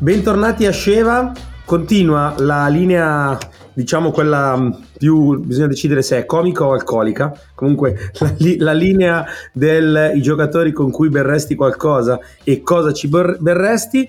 Bentornati 0.00 0.64
a 0.64 0.70
Sceva, 0.70 1.32
continua 1.64 2.32
la 2.38 2.68
linea, 2.68 3.36
diciamo 3.72 4.12
quella 4.12 4.56
mm, 4.56 4.70
più, 4.96 5.40
bisogna 5.40 5.66
decidere 5.66 6.02
se 6.02 6.18
è 6.18 6.24
comica 6.24 6.64
o 6.64 6.72
alcolica, 6.72 7.36
comunque 7.52 8.12
la, 8.20 8.32
la 8.58 8.72
linea 8.74 9.26
dei 9.52 10.22
giocatori 10.22 10.70
con 10.70 10.92
cui 10.92 11.08
berresti 11.08 11.56
qualcosa 11.56 12.20
e 12.44 12.62
cosa 12.62 12.92
ci 12.92 13.08
berresti, 13.08 14.08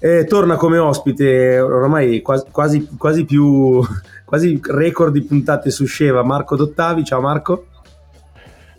eh, 0.00 0.26
torna 0.26 0.56
come 0.56 0.76
ospite 0.76 1.58
ormai 1.60 2.20
quasi, 2.20 2.44
quasi, 2.50 2.88
quasi 2.98 3.24
più, 3.24 3.80
quasi 4.26 4.60
record 4.62 5.14
di 5.14 5.22
puntate 5.22 5.70
su 5.70 5.86
Sceva, 5.86 6.22
Marco 6.22 6.56
Dottavi, 6.56 7.04
ciao 7.04 7.22
Marco. 7.22 7.68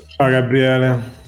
Ciao 0.06 0.30
Gabriele. 0.30 1.22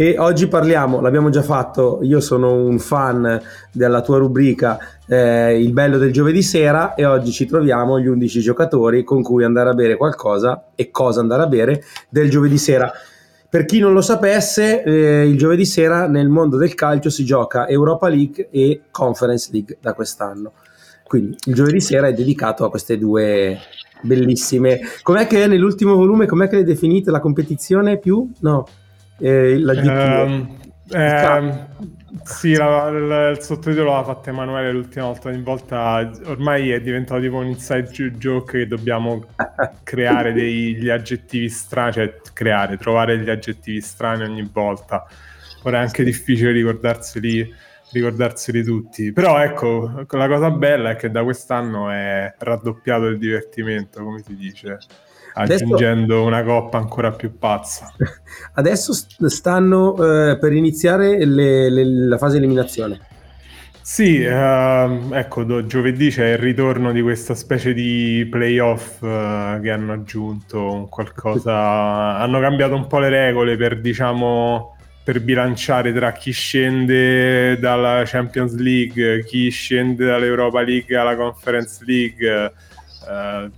E 0.00 0.16
oggi 0.16 0.46
parliamo, 0.46 1.00
l'abbiamo 1.00 1.28
già 1.28 1.42
fatto, 1.42 1.98
io 2.02 2.20
sono 2.20 2.54
un 2.54 2.78
fan 2.78 3.42
della 3.72 4.00
tua 4.00 4.18
rubrica 4.18 4.78
eh, 5.08 5.60
Il 5.60 5.72
bello 5.72 5.98
del 5.98 6.12
giovedì 6.12 6.40
sera 6.40 6.94
e 6.94 7.04
oggi 7.04 7.32
ci 7.32 7.46
troviamo 7.46 7.98
gli 7.98 8.06
11 8.06 8.38
giocatori 8.38 9.02
con 9.02 9.22
cui 9.22 9.42
andare 9.42 9.70
a 9.70 9.74
bere 9.74 9.96
qualcosa 9.96 10.66
e 10.76 10.92
cosa 10.92 11.18
andare 11.18 11.42
a 11.42 11.48
bere 11.48 11.82
del 12.08 12.30
giovedì 12.30 12.58
sera. 12.58 12.92
Per 13.50 13.64
chi 13.64 13.80
non 13.80 13.92
lo 13.92 14.00
sapesse, 14.00 14.84
eh, 14.84 15.26
il 15.26 15.36
giovedì 15.36 15.64
sera 15.64 16.06
nel 16.06 16.28
mondo 16.28 16.56
del 16.56 16.74
calcio 16.74 17.10
si 17.10 17.24
gioca 17.24 17.66
Europa 17.66 18.06
League 18.06 18.50
e 18.52 18.82
Conference 18.92 19.48
League 19.50 19.78
da 19.80 19.94
quest'anno. 19.94 20.52
Quindi 21.02 21.36
il 21.46 21.54
giovedì 21.54 21.80
sera 21.80 22.06
è 22.06 22.12
dedicato 22.12 22.64
a 22.64 22.70
queste 22.70 22.98
due 22.98 23.58
bellissime. 24.02 24.78
Com'è 25.02 25.26
che 25.26 25.48
nell'ultimo 25.48 25.96
volume? 25.96 26.26
Com'è 26.26 26.46
che 26.46 26.54
l'hai 26.54 26.64
definita 26.64 27.10
la 27.10 27.18
competizione 27.18 27.98
più? 27.98 28.30
No 28.42 28.64
eh, 29.18 29.58
la 29.58 30.22
um, 30.22 30.56
eh, 30.90 31.66
sì, 32.24 32.54
la, 32.54 32.90
la, 32.90 33.28
il 33.28 33.40
sottotitolo 33.40 33.92
l'ha 33.92 34.04
fatto 34.04 34.30
Emanuele 34.30 34.72
l'ultima 34.72 35.06
volta, 35.06 35.28
ogni 35.28 35.42
volta 35.42 36.10
ormai 36.24 36.70
è 36.70 36.80
diventato 36.80 37.20
tipo 37.20 37.36
un 37.36 37.46
inside 37.46 37.90
joke 37.90 38.58
che 38.58 38.66
dobbiamo 38.66 39.26
creare 39.82 40.32
degli 40.32 40.88
aggettivi 40.88 41.48
strani, 41.48 41.92
cioè 41.92 42.20
creare, 42.32 42.76
trovare 42.78 43.18
degli 43.18 43.30
aggettivi 43.30 43.80
strani 43.80 44.24
ogni 44.24 44.48
volta. 44.50 45.06
Ora 45.64 45.78
è 45.78 45.82
anche 45.82 46.04
difficile 46.04 46.52
ricordarseli, 46.52 47.54
ricordarseli 47.92 48.62
tutti. 48.62 49.12
Però 49.12 49.38
ecco, 49.42 50.04
la 50.08 50.28
cosa 50.28 50.50
bella 50.50 50.90
è 50.90 50.96
che 50.96 51.10
da 51.10 51.22
quest'anno 51.22 51.90
è 51.90 52.34
raddoppiato 52.38 53.06
il 53.06 53.18
divertimento, 53.18 54.02
come 54.02 54.22
si 54.22 54.34
dice 54.34 54.78
aggiungendo 55.34 56.14
adesso, 56.14 56.26
una 56.26 56.42
coppa 56.42 56.78
ancora 56.78 57.12
più 57.12 57.38
pazza. 57.38 57.92
Adesso 58.54 58.92
stanno 59.28 59.94
eh, 59.94 60.38
per 60.38 60.52
iniziare 60.52 61.24
le, 61.24 61.70
le, 61.70 61.84
la 61.84 62.18
fase 62.18 62.36
eliminazione. 62.36 63.00
Sì, 63.90 64.20
uh, 64.20 65.14
ecco, 65.14 65.44
do, 65.44 65.64
giovedì 65.64 66.10
c'è 66.10 66.32
il 66.32 66.38
ritorno 66.38 66.92
di 66.92 67.00
questa 67.00 67.34
specie 67.34 67.72
di 67.72 68.28
playoff 68.30 69.00
uh, 69.00 69.58
che 69.62 69.70
hanno 69.70 69.94
aggiunto 69.94 70.88
qualcosa, 70.90 72.18
hanno 72.18 72.38
cambiato 72.38 72.74
un 72.74 72.86
po' 72.86 72.98
le 72.98 73.08
regole 73.08 73.56
per, 73.56 73.80
diciamo, 73.80 74.76
per 75.02 75.22
bilanciare 75.22 75.94
tra 75.94 76.12
chi 76.12 76.32
scende 76.32 77.58
dalla 77.58 78.02
Champions 78.04 78.54
League, 78.56 79.24
chi 79.24 79.48
scende 79.48 80.04
dall'Europa 80.04 80.60
League 80.60 80.94
alla 80.94 81.16
Conference 81.16 81.82
League. 81.86 82.52
Uh, 83.08 83.50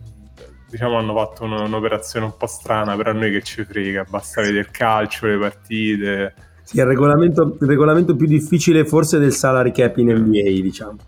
diciamo 0.70 0.98
hanno 0.98 1.14
fatto 1.14 1.44
un, 1.44 1.52
un'operazione 1.52 2.26
un 2.26 2.36
po' 2.36 2.46
strana, 2.46 2.96
però 2.96 3.10
a 3.10 3.14
noi 3.14 3.30
che 3.32 3.42
ci 3.42 3.64
frega, 3.64 4.06
basta 4.08 4.40
vedere 4.40 4.60
il 4.60 4.70
calcio, 4.70 5.26
le 5.26 5.38
partite. 5.38 6.34
Sì, 6.62 6.78
il 6.78 6.86
regolamento, 6.86 7.56
il 7.60 7.66
regolamento 7.66 8.14
più 8.14 8.26
difficile 8.26 8.86
forse 8.86 9.18
del 9.18 9.32
salary 9.32 9.72
cap 9.72 9.96
in 9.98 10.12
NBA, 10.12 10.62
diciamo. 10.62 10.98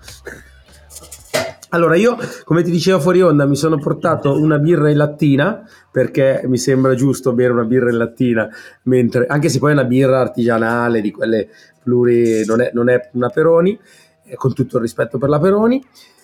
Allora, 1.75 1.97
io, 1.97 2.19
come 2.45 2.63
ti 2.63 2.71
dicevo 2.71 3.01
fuori 3.01 3.23
onda, 3.23 3.47
mi 3.47 3.57
sono 3.57 3.79
portato 3.79 4.39
una 4.39 4.59
birra 4.59 4.91
in 4.91 4.99
lattina 4.99 5.67
perché 5.91 6.43
mi 6.45 6.59
sembra 6.59 6.95
giusto 6.95 7.33
bere 7.33 7.53
una 7.53 7.65
birra 7.65 7.89
in 7.89 7.97
lattina, 7.97 8.47
mentre, 8.83 9.25
anche 9.27 9.49
se 9.49 9.59
poi 9.59 9.71
è 9.71 9.73
una 9.73 9.85
birra 9.85 10.21
artigianale 10.21 11.01
di 11.01 11.11
quelle 11.11 11.49
pluri, 11.83 12.45
non 12.45 12.61
è, 12.61 12.71
non 12.75 12.91
è 12.91 13.09
una 13.13 13.31
Peroni, 13.31 13.79
eh, 14.25 14.35
con 14.35 14.53
tutto 14.53 14.77
il 14.77 14.83
rispetto 14.83 15.17
per 15.17 15.31
la 15.31 15.39
Peroni. 15.39 15.83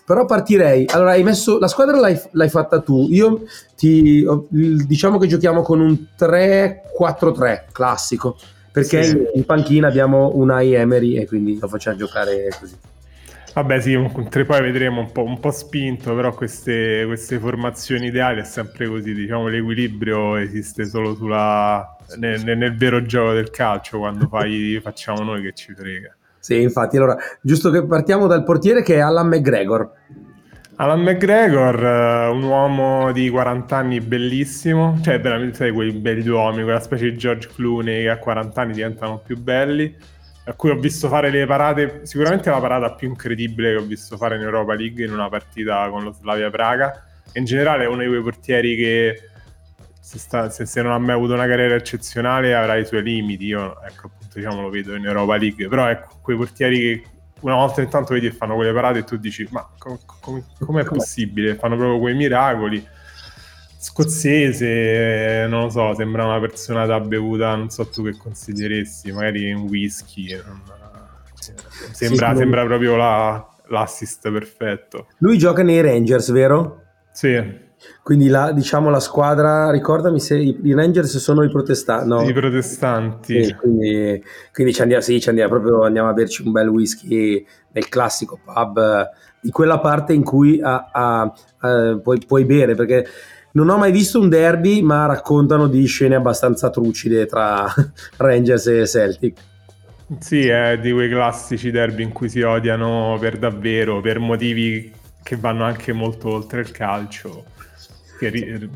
Però 0.08 0.24
partirei. 0.24 0.86
Allora, 0.88 1.10
hai 1.10 1.22
messo 1.22 1.58
la 1.58 1.68
squadra 1.68 2.00
l'hai, 2.00 2.18
l'hai 2.30 2.48
fatta 2.48 2.80
tu. 2.80 3.08
Io 3.10 3.42
ti 3.76 4.24
diciamo 4.48 5.18
che 5.18 5.26
giochiamo 5.26 5.60
con 5.60 5.80
un 5.80 5.94
3-4-3 6.18 7.64
classico. 7.70 8.38
Perché 8.72 9.02
sì. 9.02 9.10
in, 9.10 9.26
in, 9.34 9.44
panchina 9.44 9.86
abbiamo 9.86 10.30
unai 10.32 10.72
Emery 10.72 11.16
e 11.16 11.26
quindi 11.26 11.58
lo 11.60 11.68
facciamo 11.68 11.98
giocare 11.98 12.48
così. 12.58 12.74
Vabbè, 13.52 13.80
sì, 13.82 13.92
un, 13.92 14.28
tre 14.30 14.46
poi 14.46 14.62
vedremo 14.62 15.00
un 15.00 15.12
po', 15.12 15.24
un 15.24 15.40
po 15.40 15.50
spinto, 15.50 16.14
però 16.14 16.32
queste, 16.32 17.04
queste, 17.04 17.38
formazioni 17.38 18.06
ideali 18.06 18.40
è 18.40 18.44
sempre 18.44 18.88
così. 18.88 19.12
Diciamo, 19.12 19.48
l'equilibrio 19.48 20.36
esiste 20.36 20.86
solo 20.86 21.14
sulla, 21.16 21.98
nel, 22.16 22.42
nel, 22.56 22.74
vero 22.78 23.02
gioco 23.02 23.34
del 23.34 23.50
calcio 23.50 23.98
quando 23.98 24.26
fai, 24.26 24.80
facciamo 24.82 25.22
noi 25.22 25.42
che 25.42 25.52
ci 25.52 25.74
frega. 25.74 26.16
Sì, 26.48 26.62
infatti, 26.62 26.96
allora, 26.96 27.14
giusto 27.42 27.68
che 27.68 27.84
partiamo 27.84 28.26
dal 28.26 28.42
portiere 28.42 28.82
che 28.82 28.94
è 28.94 29.00
Alan 29.00 29.28
McGregor. 29.28 29.90
Alan 30.76 31.02
McGregor, 31.02 32.30
uh, 32.30 32.34
un 32.34 32.42
uomo 32.42 33.12
di 33.12 33.28
40 33.28 33.76
anni 33.76 34.00
bellissimo, 34.00 34.98
cioè 35.02 35.20
veramente 35.20 35.56
sai, 35.56 35.72
quei 35.72 35.92
belli 35.92 36.26
uomini, 36.26 36.62
quella 36.62 36.80
specie 36.80 37.10
di 37.10 37.18
George 37.18 37.50
Clooney 37.54 38.04
che 38.04 38.08
a 38.08 38.16
40 38.16 38.62
anni 38.62 38.72
diventano 38.72 39.18
più 39.18 39.36
belli, 39.36 39.94
a 40.44 40.54
cui 40.54 40.70
ho 40.70 40.78
visto 40.78 41.08
fare 41.08 41.28
le 41.28 41.44
parate, 41.44 42.00
sicuramente 42.04 42.48
la 42.48 42.60
parata 42.60 42.94
più 42.94 43.08
incredibile 43.08 43.72
che 43.72 43.76
ho 43.76 43.84
visto 43.84 44.16
fare 44.16 44.36
in 44.36 44.40
Europa 44.40 44.72
League 44.72 45.04
in 45.04 45.12
una 45.12 45.28
partita 45.28 45.86
con 45.90 46.02
lo 46.02 46.12
Slavia 46.12 46.48
Praga, 46.48 47.04
in 47.34 47.44
generale 47.44 47.84
è 47.84 47.88
uno 47.88 48.00
di 48.00 48.08
quei 48.08 48.22
portieri 48.22 48.74
che 48.74 49.20
se, 50.00 50.18
sta, 50.18 50.48
se, 50.48 50.64
se 50.64 50.80
non 50.80 50.92
ha 50.92 50.98
mai 50.98 51.14
avuto 51.14 51.34
una 51.34 51.46
carriera 51.46 51.74
eccezionale 51.74 52.54
avrà 52.54 52.76
i 52.76 52.86
suoi 52.86 53.02
limiti, 53.02 53.44
io 53.44 53.78
ecco 53.82 54.12
diciamo 54.38 54.62
lo 54.62 54.70
vedo 54.70 54.94
in 54.94 55.04
Europa 55.04 55.36
League, 55.36 55.68
però 55.68 55.88
ecco, 55.88 56.18
quei 56.22 56.36
portieri 56.36 56.78
che 56.78 57.02
una 57.40 57.54
volta 57.54 57.82
in 57.82 57.88
tanto 57.88 58.14
vedi 58.14 58.26
e 58.26 58.32
fanno 58.32 58.54
quelle 58.56 58.72
parate 58.72 59.00
e 59.00 59.04
tu 59.04 59.16
dici 59.16 59.46
ma 59.50 59.68
com- 59.78 59.98
com- 60.20 60.44
com'è 60.58 60.84
possibile? 60.84 61.54
Fanno 61.54 61.76
proprio 61.76 61.98
quei 61.98 62.14
miracoli. 62.14 62.84
Scozzese, 63.80 65.46
non 65.48 65.62
lo 65.62 65.70
so, 65.70 65.94
sembra 65.94 66.24
una 66.24 66.40
persona 66.40 66.84
da 66.84 66.98
bevuta, 66.98 67.54
non 67.54 67.70
so 67.70 67.86
tu 67.86 68.02
che 68.02 68.16
consideressi, 68.16 69.12
magari 69.12 69.52
un 69.52 69.62
whisky. 69.62 70.34
Non... 70.44 70.62
Sembra, 71.92 72.32
sì, 72.32 72.38
sembra 72.38 72.64
proprio 72.64 72.96
la, 72.96 73.48
l'assist 73.68 74.30
perfetto. 74.32 75.06
Lui 75.18 75.38
gioca 75.38 75.62
nei 75.62 75.80
Rangers, 75.80 76.32
vero? 76.32 76.82
Sì. 77.12 77.66
Quindi 78.02 78.28
la, 78.28 78.52
diciamo 78.52 78.90
la 78.90 79.00
squadra, 79.00 79.70
ricordami 79.70 80.20
se 80.20 80.36
i, 80.36 80.74
Rangers 80.74 81.18
sono 81.18 81.42
i 81.42 81.50
protestanti. 81.50 82.08
No. 82.08 82.22
I 82.22 82.32
protestanti. 82.32 83.44
Sì, 83.44 83.54
quindi, 83.54 84.22
quindi 84.52 84.72
ci 84.72 84.82
andiamo, 84.82 85.02
sì, 85.02 85.20
ci 85.20 85.28
andiamo, 85.28 85.50
proprio 85.50 85.82
andiamo 85.82 86.08
a 86.08 86.12
berci 86.12 86.42
un 86.44 86.52
bel 86.52 86.68
whisky 86.68 87.44
nel 87.72 87.88
classico 87.88 88.38
pub 88.42 89.10
di 89.40 89.50
quella 89.50 89.78
parte 89.78 90.12
in 90.12 90.24
cui 90.24 90.60
a, 90.60 90.88
a, 90.90 91.32
a, 91.58 91.98
puoi, 92.02 92.20
puoi 92.26 92.44
bere, 92.44 92.74
perché 92.74 93.06
non 93.52 93.68
ho 93.68 93.78
mai 93.78 93.92
visto 93.92 94.20
un 94.20 94.28
derby, 94.28 94.82
ma 94.82 95.06
raccontano 95.06 95.68
di 95.68 95.84
scene 95.86 96.14
abbastanza 96.14 96.70
trucide 96.70 97.26
tra 97.26 97.66
Rangers 98.16 98.66
e 98.66 98.86
Celtic. 98.86 99.38
Sì, 100.18 100.48
è 100.48 100.78
di 100.78 100.90
quei 100.90 101.10
classici 101.10 101.70
derby 101.70 102.02
in 102.02 102.12
cui 102.12 102.28
si 102.28 102.40
odiano 102.40 103.16
per 103.20 103.36
davvero, 103.36 104.00
per 104.00 104.18
motivi 104.18 104.90
che 105.22 105.36
vanno 105.36 105.64
anche 105.64 105.92
molto 105.92 106.30
oltre 106.30 106.60
il 106.60 106.70
calcio 106.70 107.44
che 108.18 108.68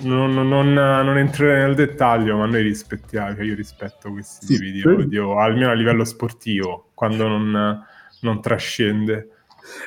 non, 0.00 0.32
non, 0.32 0.72
non, 0.72 1.18
entrerei 1.18 1.64
nel 1.64 1.74
dettaglio, 1.74 2.38
ma 2.38 2.46
noi 2.46 2.62
rispettiamo, 2.62 3.34
cioè 3.34 3.44
io 3.44 3.54
rispetto 3.54 4.10
questi 4.10 4.46
sì, 4.46 4.54
tipi 4.54 4.72
di 4.72 4.86
odio, 4.86 5.38
almeno 5.38 5.70
a 5.70 5.74
livello 5.74 6.04
sportivo, 6.04 6.90
quando 6.94 7.28
non, 7.28 7.84
non 8.20 8.40
trascende. 8.40 9.28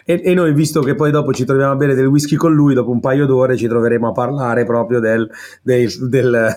E, 0.06 0.22
e, 0.24 0.34
noi, 0.34 0.54
visto 0.54 0.82
che 0.82 0.96
poi 0.96 1.12
dopo 1.12 1.34
ci 1.34 1.46
troviamo 1.46 1.72
a 1.72 1.76
bere 1.76 1.96
del 1.96 2.08
whisky 2.08 2.36
con 2.36 2.54
lui, 2.54 2.74
dopo 2.74 2.92
un 2.92 3.00
paio 3.00 3.26
d'ore 3.26 3.56
ci 3.56 3.68
troveremo 3.68 4.10
a 4.10 4.12
parlare 4.12 4.66
proprio 4.66 5.00
del, 5.00 5.30
del, 5.62 5.92
del, 6.08 6.48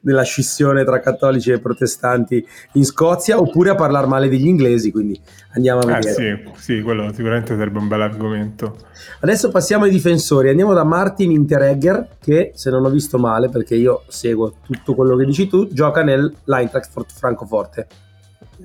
della 0.00 0.22
scissione 0.22 0.84
tra 0.84 1.00
cattolici 1.00 1.52
e 1.52 1.58
protestanti 1.58 2.44
in 2.72 2.84
Scozia, 2.84 3.38
oppure 3.38 3.70
a 3.70 3.74
parlare 3.74 4.06
male 4.06 4.28
degli 4.28 4.46
inglesi, 4.46 4.90
quindi 4.90 5.20
andiamo 5.54 5.80
a 5.80 5.90
eh, 5.90 5.94
vedere. 5.94 6.10
Eh, 6.10 6.50
sì, 6.54 6.74
sì, 6.76 6.82
quello 6.82 7.12
sicuramente 7.12 7.56
sarebbe 7.56 7.78
un 7.78 7.88
bel 7.88 8.02
argomento. 8.02 8.76
Adesso 9.20 9.50
passiamo 9.50 9.84
ai 9.84 9.90
difensori, 9.90 10.48
andiamo 10.48 10.74
da 10.74 10.84
Martin 10.84 11.30
Interegger, 11.30 12.16
che 12.20 12.52
se 12.54 12.70
non 12.70 12.84
ho 12.84 12.90
visto 12.90 13.18
male, 13.18 13.48
perché 13.48 13.74
io 13.74 14.02
seguo 14.08 14.54
tutto 14.64 14.94
quello 14.94 15.16
che 15.16 15.24
dici 15.24 15.48
tu, 15.48 15.68
gioca 15.68 16.02
nell'Eintracht 16.02 16.90
Francoforte. 17.12 17.86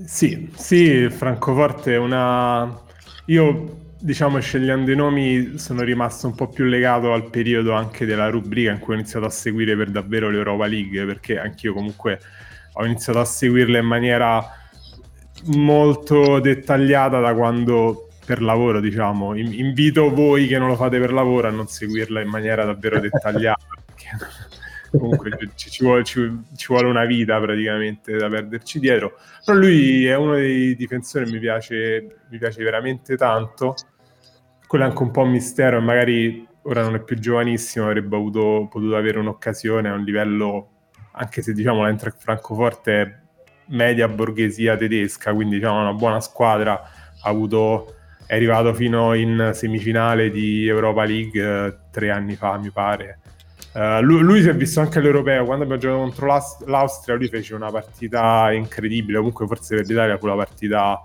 Sì, 0.06 0.50
sì, 0.56 1.10
Francoforte 1.10 1.94
è 1.94 1.98
una... 1.98 2.80
Io 3.25 3.80
diciamo, 4.01 4.39
scegliendo 4.39 4.92
i 4.92 4.95
nomi, 4.95 5.57
sono 5.57 5.83
rimasto 5.83 6.27
un 6.27 6.36
po' 6.36 6.48
più 6.48 6.65
legato 6.65 7.13
al 7.13 7.30
periodo 7.30 7.74
anche 7.74 8.06
della 8.06 8.30
rubrica 8.30 8.71
in 8.71 8.80
cui 8.80 8.95
ho 8.95 8.98
iniziato 8.98 9.25
a 9.25 9.30
seguire 9.30 9.75
per 9.75 9.92
davvero 9.92 10.30
l'Europa 10.30 10.65
League, 10.65 11.06
perché 11.06 11.39
anch'io 11.39 11.74
comunque 11.74 12.19
ho 12.74 12.86
iniziato 12.86 13.19
a 13.19 13.25
seguirla 13.25 13.77
in 13.77 13.86
maniera 13.86 14.44
molto 15.45 16.39
dettagliata 16.39 17.19
da 17.19 17.33
quando 17.33 18.07
per 18.25 18.42
lavoro, 18.42 18.80
diciamo. 18.80 19.36
invito 19.36 20.09
voi 20.09 20.47
che 20.47 20.57
non 20.57 20.68
lo 20.68 20.75
fate 20.75 21.00
per 21.00 21.13
lavoro 21.13 21.47
a 21.47 21.51
non 21.51 21.68
seguirla 21.68 22.21
in 22.21 22.30
maniera 22.30 22.65
davvero 22.65 23.00
dettagliata. 23.01 23.65
Comunque 24.92 25.32
ci, 25.56 25.70
ci, 25.70 25.84
vuole, 25.84 26.04
ci, 26.04 26.44
ci, 26.56 26.68
vuole, 26.68 26.88
una 26.88 27.06
vita 27.06 27.40
praticamente 27.40 28.16
da 28.16 28.28
perderci 28.28 28.80
dietro. 28.80 29.18
Però 29.46 29.58
lui 29.58 30.06
è 30.06 30.16
uno 30.16 30.36
dei 30.36 30.76
difensori 30.76 31.26
che 31.26 31.32
mi 31.32 31.40
piace, 31.40 32.18
mi 32.30 32.38
piace 32.38 32.64
veramente 32.64 33.16
tanto. 33.16 33.76
Quello 34.68 34.86
è 34.86 34.88
anche 34.88 35.04
un 35.04 35.12
po' 35.12 35.22
un 35.22 35.32
mistero 35.32 35.78
e 35.78 35.82
magari 35.82 36.48
ora 36.64 36.84
non 36.84 36.96
è 36.96 37.02
più 37.02 37.18
giovanissimo, 37.18 37.86
avrebbe 37.86 38.16
avuto, 38.16 38.68
potuto 38.70 38.96
avere 38.96 39.20
un'occasione 39.20 39.90
a 39.90 39.94
un 39.94 40.04
livello, 40.04 40.70
anche 41.14 41.42
se 41.42 41.54
diciamo 41.54 41.84
l'Eintracht 41.84 42.22
Francoforte 42.22 43.02
è 43.02 43.20
media 43.68 44.08
borghesia 44.08 44.78
tedesca, 44.78 45.34
quindi 45.34 45.56
diciamo 45.56 45.82
una 45.82 45.94
buona 45.94 46.20
squadra, 46.20 46.74
ha 46.74 47.30
avuto, 47.30 47.96
è 48.26 48.36
arrivato 48.36 48.74
fino 48.74 49.14
in 49.14 49.52
semifinale 49.54 50.30
di 50.30 50.68
Europa 50.68 51.04
League 51.04 51.42
eh, 51.42 51.78
tre 51.90 52.12
anni 52.12 52.36
fa, 52.36 52.58
mi 52.58 52.70
pare. 52.70 53.20
Uh, 53.73 54.01
lui, 54.01 54.21
lui, 54.21 54.41
si 54.41 54.50
è 54.50 54.56
visto 54.56 54.81
anche 54.81 55.00
all'Europeo 55.00 55.45
quando 55.45 55.63
abbiamo 55.63 55.81
giocato 55.81 56.01
contro 56.01 56.25
l'Aust- 56.25 56.68
l'Austria. 56.68 57.15
Lui 57.15 57.29
fece 57.29 57.56
una 57.56 57.71
partita 57.71 58.51
incredibile. 58.51 59.18
Comunque, 59.18 59.47
forse 59.47 59.75
per 59.75 59.85
l'Italia 59.85 60.18
fu 60.18 60.25
la 60.27 60.35
partita 60.35 61.00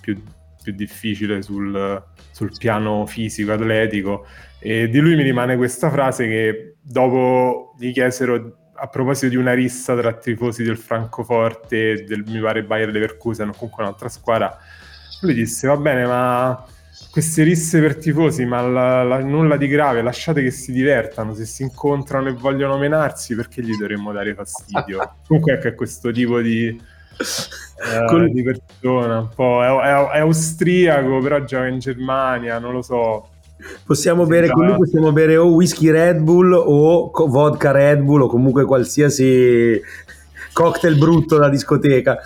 più, 0.00 0.22
più 0.62 0.72
difficile 0.72 1.40
sul, 1.42 2.02
sul, 2.30 2.52
piano 2.58 3.06
fisico, 3.06 3.52
atletico. 3.52 4.26
E 4.58 4.88
di 4.88 4.98
lui 4.98 5.16
mi 5.16 5.22
rimane 5.22 5.56
questa 5.56 5.90
frase 5.90 6.26
che 6.26 6.74
dopo 6.82 7.74
gli 7.78 7.92
chiesero 7.92 8.56
a 8.74 8.86
proposito 8.88 9.28
di 9.28 9.36
una 9.36 9.52
rissa 9.52 9.96
tra 9.96 10.12
tifosi 10.12 10.62
del 10.62 10.76
Francoforte 10.76 11.92
e 11.92 12.04
del 12.04 12.24
mi 12.26 12.40
pare 12.40 12.64
Bayer 12.64 12.90
Leverkusen 12.90 13.48
o 13.48 13.52
comunque 13.52 13.82
un'altra 13.82 14.08
squadra. 14.10 14.58
Lui 15.22 15.32
disse: 15.32 15.66
Va 15.66 15.76
bene, 15.76 16.04
ma 16.04 16.66
queste 17.10 17.42
risse 17.42 17.80
per 17.80 17.96
tifosi, 17.96 18.44
ma 18.44 18.60
la, 18.60 19.02
la, 19.02 19.18
nulla 19.20 19.56
di 19.56 19.66
grave, 19.66 20.02
lasciate 20.02 20.42
che 20.42 20.50
si 20.50 20.72
divertano, 20.72 21.34
se 21.34 21.44
si 21.44 21.62
incontrano 21.62 22.28
e 22.28 22.32
vogliono 22.32 22.78
menarsi, 22.78 23.34
perché 23.34 23.62
gli 23.62 23.76
dovremmo 23.76 24.12
dare 24.12 24.34
fastidio? 24.34 25.14
Comunque 25.26 25.54
ecco, 25.54 25.68
è 25.68 25.74
questo 25.74 26.12
tipo 26.12 26.40
di, 26.40 26.66
eh, 26.68 28.04
Con... 28.06 28.30
di 28.30 28.42
persona, 28.42 29.20
un 29.20 29.28
po', 29.34 29.62
è, 29.62 29.66
è, 29.66 30.08
è, 30.16 30.18
austriaco, 30.20 31.18
però 31.18 31.44
gioca 31.44 31.66
in 31.66 31.78
Germania, 31.78 32.58
non 32.58 32.72
lo 32.72 32.82
so. 32.82 33.28
Possiamo 33.84 34.24
bere, 34.24 34.48
con 34.48 34.64
lui 34.64 34.76
possiamo 34.76 35.12
bere 35.12 35.36
o 35.36 35.46
whisky 35.46 35.90
Red 35.90 36.20
Bull 36.20 36.52
o 36.52 37.10
vodka 37.26 37.72
Red 37.72 38.00
Bull 38.00 38.22
o 38.22 38.26
comunque 38.26 38.64
qualsiasi 38.64 39.78
cocktail 40.52 40.96
brutto 40.96 41.36
da 41.36 41.48
discoteca. 41.48 42.18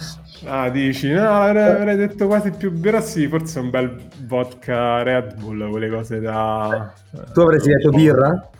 Ah, 0.47 0.69
dici? 0.69 1.11
No, 1.11 1.43
avrei, 1.43 1.97
detto 1.97 2.27
quasi 2.27 2.51
più 2.51 2.73
sì, 3.01 3.29
forse 3.29 3.61
un 3.61 3.71
bel 3.71 4.09
vodka 4.27 5.03
Red 5.03 5.37
Bull, 5.37 5.71
quelle 5.71 5.89
cose 5.89 6.21
da... 6.21 6.93
Tu 7.33 7.41
avresti 7.41 7.71
detto 7.71 7.91
birra? 7.91 8.51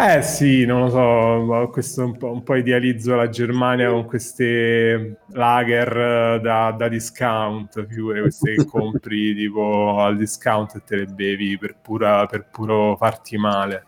Eh 0.00 0.22
sì, 0.22 0.64
non 0.64 0.82
lo 0.82 0.90
so, 0.90 1.68
questo 1.72 2.04
un 2.04 2.16
po', 2.16 2.30
un 2.30 2.44
po', 2.44 2.54
idealizzo 2.54 3.16
la 3.16 3.28
Germania 3.28 3.90
con 3.90 4.04
queste 4.04 5.22
lager 5.32 6.40
da, 6.40 6.70
da 6.70 6.88
discount, 6.88 7.84
figure 7.84 8.20
queste 8.20 8.54
che 8.54 8.64
compri 8.64 9.34
tipo 9.36 9.98
al 9.98 10.16
discount 10.16 10.76
e 10.76 10.82
te 10.84 10.96
le 10.96 11.06
bevi 11.06 11.58
per, 11.58 11.78
pura, 11.82 12.26
per 12.26 12.46
puro 12.48 12.96
farti 12.96 13.36
male. 13.36 13.86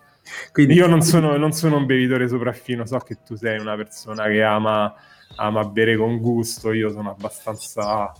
Quindi 0.51 0.75
io 0.75 0.89
non 0.89 1.01
sono, 1.01 1.37
non 1.37 1.53
sono 1.53 1.77
un 1.77 1.87
bevitore 1.87 2.27
sopraffino, 2.27 2.85
so 2.87 2.99
che 2.99 3.19
tu 3.25 3.37
sei 3.37 3.61
una 3.61 3.77
persona 3.77 4.27
che 4.27 4.43
ama 4.43 4.93
ama 5.41 5.65
bere 5.65 5.97
con 5.97 6.19
gusto, 6.19 6.73
io 6.73 6.91
sono 6.91 7.11
abbastanza 7.11 8.13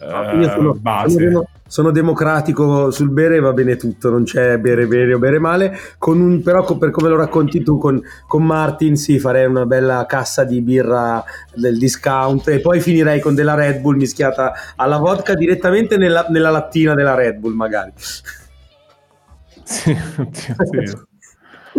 eh, 0.00 0.36
io 0.36 0.48
sono, 0.48 0.74
base. 0.74 1.42
Sono, 1.66 1.90
democratico 1.90 2.90
sul 2.90 3.10
bere, 3.10 3.38
va 3.38 3.52
bene 3.52 3.76
tutto, 3.76 4.10
non 4.10 4.24
c'è 4.24 4.58
bere 4.58 4.86
bene 4.86 5.14
o 5.14 5.18
bere 5.18 5.38
male, 5.38 5.76
un, 6.00 6.42
però 6.42 6.64
per 6.76 6.90
come 6.90 7.08
lo 7.08 7.16
racconti 7.16 7.62
tu 7.62 7.78
con, 7.78 8.00
con 8.26 8.44
Martin 8.44 8.96
sì, 8.96 9.18
farei 9.18 9.46
una 9.46 9.66
bella 9.66 10.04
cassa 10.06 10.44
di 10.44 10.60
birra 10.60 11.22
del 11.54 11.78
discount 11.78 12.48
e 12.48 12.60
poi 12.60 12.80
finirei 12.80 13.20
con 13.20 13.34
della 13.34 13.54
Red 13.54 13.80
Bull 13.80 13.96
mischiata 13.96 14.52
alla 14.74 14.98
vodka 14.98 15.34
direttamente 15.34 15.96
nella, 15.96 16.26
nella 16.28 16.50
lattina 16.50 16.94
della 16.94 17.14
Red 17.14 17.36
Bull 17.36 17.54
magari. 17.54 17.92
Sì, 19.62 19.96
sì. 20.32 21.08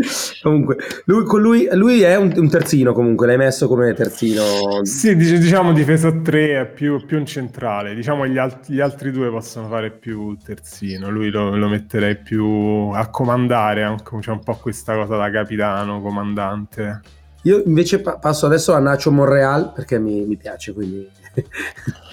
comunque, 0.42 0.78
lui, 1.06 1.26
lui, 1.40 1.70
lui 1.74 2.02
è 2.02 2.16
un, 2.16 2.32
un, 2.36 2.50
terzino 2.50 2.94
comunque, 2.94 3.28
l'hai 3.28 3.38
messo 3.38 3.68
come 3.68 3.94
terzino? 3.94 4.84
Sì, 4.84 5.16
diciamo 5.16 5.74
difesa 5.74 6.12
3 6.12 6.62
è 6.62 6.68
più, 6.68 7.04
più 7.06 7.18
un 7.18 7.26
centrale, 7.26 7.94
diciamo 7.94 8.26
gli, 8.28 8.38
alt- 8.38 8.70
gli, 8.70 8.80
altri 8.80 9.12
due 9.12 9.30
possono 9.30 9.68
fare 9.68 9.92
più 9.92 10.38
terzino, 10.44 11.10
lui 11.10 11.30
lo, 11.30 11.56
lo 11.56 11.68
metterei 11.68 12.18
più 12.18 12.90
a 12.94 13.08
comandare, 13.10 13.84
anche, 13.84 14.18
c'è 14.20 14.32
un 14.32 14.44
po' 14.44 14.56
questa 14.56 14.96
cosa 14.96 15.18
da 15.18 15.30
capitano, 15.30 16.02
comandante. 16.02 17.02
Io 17.44 17.64
invece 17.66 18.02
pa- 18.02 18.18
passo 18.18 18.46
adesso 18.46 18.74
a 18.74 18.80
Nacho 18.80 19.12
Monreal 19.12 19.72
perché 19.74 20.00
mi, 20.00 20.26
mi 20.26 20.38
piace, 20.38 20.74
quindi... 20.74 21.10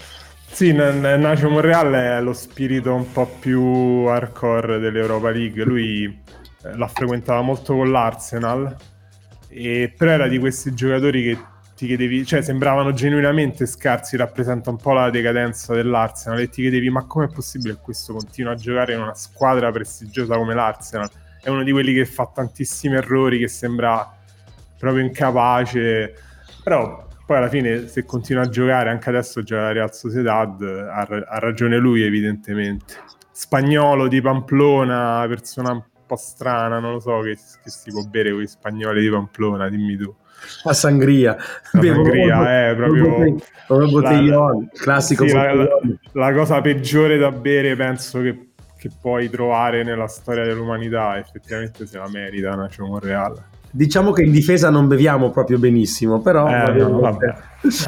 Sì, 0.58 0.73
Nacho 0.73 1.50
Monreal 1.50 1.93
è 1.93 2.20
lo 2.20 2.32
spirito 2.32 2.93
un 2.93 3.12
po' 3.12 3.31
più 3.38 3.62
hardcore 4.08 4.81
dell'Europa 4.81 5.31
League. 5.31 5.62
Lui 5.62 6.20
la 6.63 6.89
frequentava 6.89 7.41
molto 7.41 7.75
con 7.75 7.91
l'Arsenal, 7.91 8.77
e, 9.49 9.93
però 9.97 10.11
era 10.13 10.29
di 10.29 10.39
questi 10.39 10.75
giocatori 10.75 11.23
che 11.23 11.39
ti 11.77 11.87
chiedevi, 11.87 12.27
cioè 12.27 12.43
sembravano 12.43 12.93
genuinamente 12.93 13.65
scarsi, 13.65 14.17
rappresenta 14.17 14.71
un 14.71 14.77
po' 14.77 14.93
la 14.93 15.11
decadenza 15.11 15.75
dell'Arsenal 15.75 16.41
e 16.41 16.49
ti 16.49 16.63
chiedevi 16.63 16.91
ma 16.91 17.05
com'è 17.05 17.29
possibile 17.29 17.75
che 17.75 17.81
questo 17.81 18.13
continua 18.13 18.53
a 18.53 18.57
giocare 18.57 18.95
in 18.95 19.01
una 19.01 19.15
squadra 19.15 19.71
prestigiosa 19.71 20.37
come 20.37 20.55
l'Arsenal? 20.55 21.09
È 21.41 21.49
uno 21.49 21.63
di 21.63 21.71
quelli 21.71 21.95
che 21.95 22.05
fa 22.05 22.29
tantissimi 22.35 22.97
errori, 22.97 23.39
che 23.39 23.47
sembra 23.47 24.13
proprio 24.77 25.05
incapace, 25.05 26.15
però 26.65 27.07
poi 27.25 27.37
alla 27.37 27.49
fine 27.49 27.87
se 27.87 28.05
continua 28.05 28.43
a 28.43 28.49
giocare, 28.49 28.91
anche 28.91 29.09
adesso 29.09 29.43
gioca 29.45 29.63
la 29.63 29.73
Real 29.73 29.95
Sociedad, 29.95 30.61
ha, 30.61 31.01
ha 31.03 31.39
ragione 31.39 31.77
lui 31.77 32.03
evidentemente. 32.03 32.95
Spagnolo 33.31 34.09
di 34.09 34.21
Pamplona, 34.21 35.25
persona 35.29 35.81
po' 36.09 36.17
strana, 36.17 36.81
non 36.81 36.95
lo 36.95 37.01
so, 37.01 37.21
che, 37.21 37.37
che 37.63 37.71
si 37.71 37.91
può 37.93 38.03
bere 38.03 38.33
con 38.33 38.41
gli 38.41 38.47
spagnoli 38.47 39.00
di 39.00 39.11
Pamplona, 39.11 39.69
dimmi 39.69 39.97
tu. 39.97 40.12
La 40.65 40.73
sangria. 40.73 41.37
La 41.73 41.83
sangria, 41.83 42.71
è 42.71 42.75
proprio... 42.75 43.37
bottiglione, 43.69 44.69
classico 44.73 45.27
sì, 45.27 45.35
la, 45.35 45.53
la, 45.53 45.69
la, 46.12 46.33
cosa 46.33 46.61
peggiore 46.61 47.19
da 47.19 47.31
bere 47.31 47.77
penso 47.77 48.21
che, 48.21 48.50
che, 48.77 48.91
puoi 49.00 49.29
trovare 49.29 49.83
nella 49.83 50.07
storia 50.07 50.45
dell'umanità, 50.45 51.19
effettivamente 51.19 51.87
se 51.87 51.99
la 51.99 52.09
merita 52.09 52.55
Nacho 52.55 52.87
Monreal. 52.87 53.35
Diciamo 53.71 54.12
che 54.12 54.23
in 54.23 54.31
difesa 54.31 54.71
non 54.71 54.88
beviamo 54.88 55.31
proprio 55.31 55.59
benissimo, 55.59 56.21
però 56.21 56.49
eh, 56.49 56.73
no, 56.73 57.00
vabbè. 57.00 57.35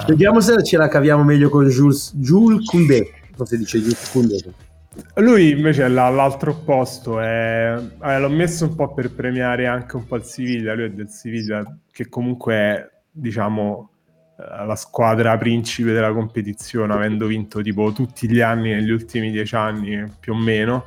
vediamo 0.08 0.40
se 0.40 0.62
ce 0.62 0.76
la 0.76 0.88
caviamo 0.88 1.22
meglio 1.22 1.48
con 1.48 1.66
Jules, 1.66 2.12
Jules 2.16 2.66
Koundé, 2.66 3.10
non 3.36 3.46
si 3.46 3.56
dice 3.56 3.78
Jules 3.78 4.10
Koundé. 4.10 4.68
Lui 5.16 5.50
invece 5.50 5.84
è 5.84 5.88
l'altro 5.88 6.50
opposto, 6.50 7.20
è... 7.20 7.76
eh, 8.02 8.18
l'ho 8.18 8.28
messo 8.28 8.64
un 8.64 8.74
po' 8.74 8.92
per 8.92 9.12
premiare 9.12 9.66
anche 9.66 9.96
un 9.96 10.06
po' 10.06 10.16
il 10.16 10.24
Siviglia, 10.24 10.74
lui 10.74 10.84
è 10.84 10.90
del 10.90 11.08
Siviglia 11.08 11.64
che 11.92 12.08
comunque 12.08 12.54
è, 12.54 12.90
diciamo, 13.10 13.90
eh, 14.36 14.66
la 14.66 14.74
squadra 14.74 15.38
principe 15.38 15.92
della 15.92 16.12
competizione, 16.12 16.92
avendo 16.92 17.26
vinto 17.26 17.62
tipo 17.62 17.92
tutti 17.92 18.28
gli 18.28 18.40
anni 18.40 18.72
negli 18.72 18.90
ultimi 18.90 19.30
dieci 19.30 19.54
anni 19.54 20.10
più 20.18 20.32
o 20.32 20.36
meno. 20.36 20.84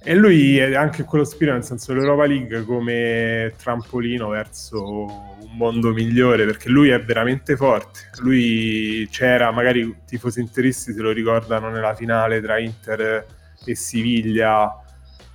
E 0.00 0.14
lui 0.14 0.58
è 0.58 0.74
anche 0.74 1.02
quello 1.02 1.24
spirito, 1.24 1.52
nel 1.56 1.64
senso 1.64 1.92
l'Europa 1.92 2.24
League 2.24 2.62
come 2.64 3.52
trampolino 3.60 4.28
verso 4.28 4.82
un 4.82 5.56
mondo 5.56 5.92
migliore, 5.92 6.44
perché 6.44 6.68
lui 6.68 6.90
è 6.90 7.00
veramente 7.02 7.56
forte. 7.56 8.10
Lui 8.20 9.08
c'era, 9.10 9.50
magari 9.50 10.02
tifosi 10.06 10.40
interisti 10.40 10.92
se 10.92 11.00
lo 11.00 11.10
ricordano 11.10 11.68
nella 11.68 11.94
finale 11.94 12.40
tra 12.40 12.58
Inter 12.58 13.26
e 13.64 13.74
Siviglia 13.74 14.82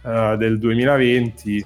uh, 0.02 0.38
del 0.38 0.58
2020. 0.60 1.66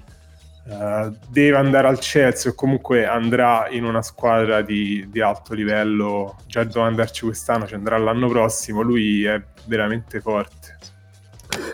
Uh, 0.66 0.70
eh, 0.70 1.12
deve 1.30 1.56
andare 1.56 1.88
al 1.88 2.00
Chelsea 2.00 2.52
o 2.52 2.56
comunque 2.56 3.06
andrà 3.06 3.70
in 3.70 3.86
una 3.86 4.02
squadra 4.02 4.62
di, 4.62 5.08
di 5.10 5.22
alto 5.22 5.54
livello. 5.54 6.36
Già 6.48 6.64
doveva 6.64 6.88
andarci 6.88 7.26
quest'anno, 7.26 7.68
ci 7.68 7.76
andrà 7.76 7.98
l'anno 7.98 8.28
prossimo. 8.28 8.82
Lui 8.82 9.24
è 9.24 9.42
veramente 9.66 10.20
forte. 10.20 10.67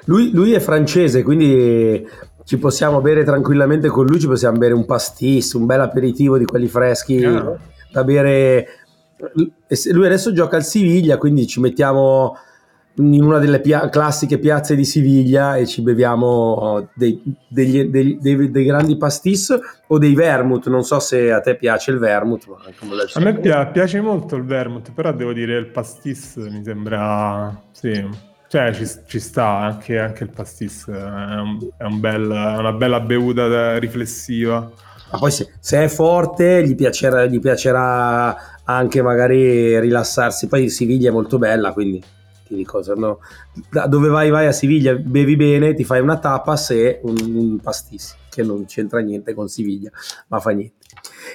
Lui, 0.05 0.31
lui, 0.31 0.53
è 0.53 0.59
francese, 0.59 1.23
quindi 1.23 2.05
ci 2.43 2.57
possiamo 2.57 2.99
bere 3.01 3.23
tranquillamente 3.23 3.87
con 3.87 4.05
lui, 4.05 4.19
ci 4.19 4.27
possiamo 4.27 4.57
bere 4.57 4.73
un 4.73 4.85
pastis, 4.85 5.53
un 5.53 5.65
bel 5.65 5.81
aperitivo 5.81 6.37
di 6.37 6.45
quelli 6.45 6.67
freschi 6.67 7.15
yeah. 7.15 7.57
da 7.91 8.03
bere. 8.03 8.67
Lui 9.91 10.05
adesso 10.05 10.33
gioca 10.33 10.57
al 10.57 10.65
Siviglia, 10.65 11.17
quindi 11.17 11.47
ci 11.47 11.61
mettiamo 11.61 12.35
in 12.95 13.23
una 13.23 13.39
delle 13.39 13.59
pia- 13.59 13.89
classiche 13.89 14.37
piazze 14.37 14.75
di 14.75 14.85
Siviglia 14.85 15.55
e 15.55 15.65
ci 15.65 15.81
beviamo 15.81 16.89
dei, 16.93 17.21
degli, 17.47 17.85
dei, 17.85 18.19
dei, 18.19 18.51
dei, 18.51 18.65
grandi 18.65 18.97
pastis 18.97 19.57
o 19.87 19.97
dei 19.97 20.13
vermouth. 20.13 20.67
Non 20.67 20.83
so 20.83 20.99
se 20.99 21.31
a 21.31 21.39
te 21.39 21.55
piace 21.55 21.91
il 21.91 21.97
vermouth. 21.97 22.45
a 23.13 23.19
me 23.21 23.39
piace 23.71 24.01
molto 24.01 24.35
il 24.35 24.43
vermouth, 24.43 24.91
però 24.91 25.13
devo 25.13 25.31
dire 25.31 25.57
il 25.57 25.67
pastis 25.67 26.35
mi 26.35 26.61
sembra... 26.63 27.57
Sì 27.71 28.31
Cioè, 28.53 28.71
ci, 28.71 28.87
ci 29.07 29.19
sta 29.19 29.47
anche, 29.47 29.97
anche, 29.97 30.25
il 30.25 30.29
pastis, 30.29 30.85
è, 30.85 30.91
un, 30.91 31.57
è 31.75 31.85
un 31.85 31.99
bel, 31.99 32.29
una 32.29 32.71
bella 32.71 32.99
bevuta 32.99 33.47
da, 33.47 33.79
riflessiva. 33.79 34.71
Ma 35.11 35.17
poi 35.17 35.31
se, 35.31 35.51
se, 35.59 35.83
è 35.83 35.87
forte 35.87 36.63
gli 36.63 36.75
piacerà, 36.75 37.25
gli 37.25 37.39
piacerà 37.39 38.61
anche 38.63 39.01
magari 39.01 39.79
rilassarsi. 39.79 40.45
Poi 40.45 40.69
Siviglia 40.69 41.09
è 41.09 41.11
molto 41.11 41.39
bella, 41.39 41.73
quindi 41.73 41.99
ti 42.45 42.53
dico, 42.53 42.79
no, 42.95 43.21
da 43.71 43.87
dove 43.87 44.09
vai 44.09 44.29
vai 44.29 44.45
a 44.45 44.51
Siviglia, 44.51 44.93
bevi 44.93 45.35
bene, 45.35 45.73
ti 45.73 45.83
fai 45.83 46.01
una 46.01 46.19
tapas 46.19 46.69
e 46.69 46.99
un, 47.01 47.15
un 47.17 47.59
pastis, 47.59 48.15
che 48.29 48.43
non 48.43 48.65
c'entra 48.65 48.99
niente 48.99 49.33
con 49.33 49.47
Siviglia, 49.47 49.89
ma 50.27 50.39
fa 50.39 50.51
niente. 50.51 50.85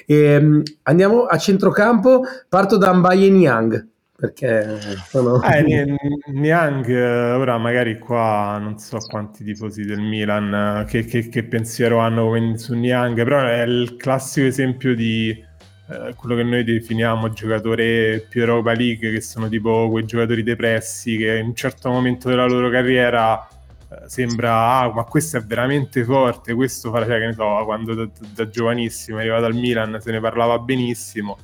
E, 0.07 0.15
ehm, 0.15 0.63
andiamo 0.85 1.25
a 1.25 1.37
centrocampo, 1.37 2.23
parto 2.49 2.77
da 2.77 2.93
Mbaye 2.93 3.29
Niang 3.29 3.89
perché 4.19 4.81
sono... 5.07 5.41
Eh, 5.45 5.87
Niang, 6.35 6.89
ora 6.89 7.57
magari 7.57 7.99
qua 8.01 8.59
non 8.61 8.77
so 8.77 8.99
quanti 8.99 9.45
tifosi 9.45 9.85
del 9.85 10.01
Milan 10.01 10.85
che, 10.89 11.05
che, 11.05 11.29
che 11.29 11.45
pensiero 11.45 11.99
hanno 11.99 12.57
su 12.57 12.75
Niang, 12.75 13.15
però 13.23 13.45
è 13.45 13.63
il 13.63 13.95
classico 13.97 14.47
esempio 14.49 14.97
di 14.97 15.29
eh, 15.31 16.15
quello 16.17 16.35
che 16.35 16.43
noi 16.43 16.65
definiamo 16.65 17.31
giocatore 17.31 18.27
più 18.29 18.41
Europa 18.41 18.73
League, 18.73 19.13
che 19.13 19.21
sono 19.21 19.49
tipo 19.49 19.89
quei 19.89 20.05
giocatori 20.05 20.43
depressi 20.43 21.17
che 21.17 21.37
in 21.37 21.47
un 21.47 21.55
certo 21.55 21.89
momento 21.89 22.29
della 22.29 22.47
loro 22.47 22.71
carriera 22.71 23.47
eh, 23.47 24.09
sembra, 24.09 24.81
ah, 24.81 24.93
ma 24.93 25.05
questo 25.05 25.37
è 25.37 25.45
veramente 25.45 26.03
forte, 26.03 26.55
questo 26.55 26.91
farà, 26.91 27.07
cioè, 27.07 27.21
che 27.21 27.27
ne 27.27 27.35
so, 27.35 27.63
quando 27.65 27.95
da, 27.95 28.09
da 28.35 28.49
giovanissimo 28.49 29.19
è 29.19 29.21
arrivato 29.21 29.45
al 29.45 29.55
Milan 29.55 29.97
se 30.01 30.11
ne 30.11 30.19
parlava 30.19 30.59
benissimo 30.59 31.39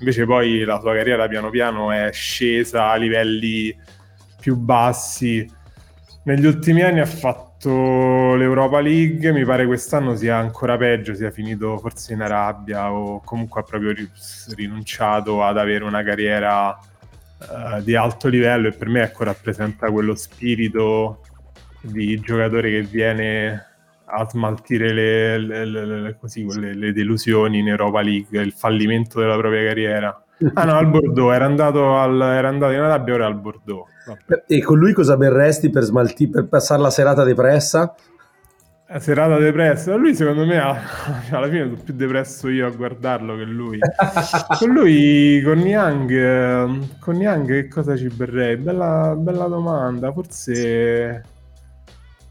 Invece 0.00 0.24
poi 0.24 0.64
la 0.64 0.80
sua 0.80 0.94
carriera 0.94 1.28
piano 1.28 1.50
piano 1.50 1.90
è 1.92 2.10
scesa 2.12 2.90
a 2.90 2.96
livelli 2.96 3.74
più 4.40 4.56
bassi. 4.56 5.48
Negli 6.24 6.46
ultimi 6.46 6.82
anni 6.82 7.00
ha 7.00 7.06
fatto 7.06 8.34
l'Europa 8.34 8.80
League, 8.80 9.32
mi 9.32 9.44
pare 9.44 9.66
quest'anno 9.66 10.16
sia 10.16 10.36
ancora 10.36 10.76
peggio, 10.76 11.14
sia 11.14 11.30
finito 11.30 11.78
forse 11.78 12.12
in 12.12 12.20
Arabia 12.20 12.92
o 12.92 13.20
comunque 13.20 13.60
ha 13.60 13.64
proprio 13.64 13.94
rinunciato 14.54 15.42
ad 15.42 15.58
avere 15.58 15.84
una 15.84 16.02
carriera 16.02 16.68
uh, 16.70 17.80
di 17.82 17.94
alto 17.94 18.28
livello 18.28 18.68
e 18.68 18.72
per 18.72 18.88
me 18.88 19.02
ecco 19.02 19.24
rappresenta 19.24 19.90
quello 19.90 20.14
spirito 20.14 21.20
di 21.80 22.18
giocatore 22.20 22.70
che 22.70 22.82
viene 22.82 23.73
a 24.06 24.28
smaltire 24.28 24.92
le, 24.92 25.38
le, 25.38 25.64
le, 25.64 26.16
così, 26.18 26.46
le, 26.58 26.92
delusioni 26.92 27.58
in 27.58 27.68
Europa 27.68 28.02
League, 28.02 28.40
il 28.40 28.52
fallimento 28.52 29.20
della 29.20 29.36
propria 29.36 29.64
carriera. 29.66 30.24
Ah 30.54 30.64
no, 30.64 30.76
al 30.76 30.88
Bordeaux, 30.88 31.32
era 31.32 31.44
andato, 31.46 31.96
al, 31.96 32.20
era 32.20 32.48
andato 32.48 32.72
in 32.72 32.80
Arabia, 32.80 33.14
ora 33.14 33.26
al 33.26 33.38
Bordeaux. 33.38 33.86
Vabbè. 34.06 34.44
E 34.46 34.62
con 34.62 34.78
lui 34.78 34.92
cosa 34.92 35.16
berresti 35.16 35.70
per, 35.70 35.84
smalti, 35.84 36.28
per 36.28 36.46
passare 36.46 36.82
la 36.82 36.90
serata 36.90 37.24
depressa? 37.24 37.94
La 38.86 39.00
serata 39.00 39.38
depressa, 39.38 39.94
lui 39.94 40.14
secondo 40.14 40.44
me 40.44 40.58
ha, 40.58 40.78
alla 41.30 41.48
fine 41.48 41.64
sono 41.64 41.80
più 41.82 41.94
depresso 41.94 42.48
io 42.48 42.66
a 42.66 42.70
guardarlo 42.70 43.36
che 43.36 43.44
lui. 43.44 43.78
con 44.58 44.68
lui, 44.70 45.40
con 45.42 45.58
Niang, 45.58 46.98
con 46.98 47.16
Niang 47.16 47.46
che 47.46 47.68
cosa 47.68 47.96
ci 47.96 48.08
berrei? 48.08 48.56
Bella, 48.56 49.14
bella 49.16 49.46
domanda, 49.46 50.12
forse 50.12 51.32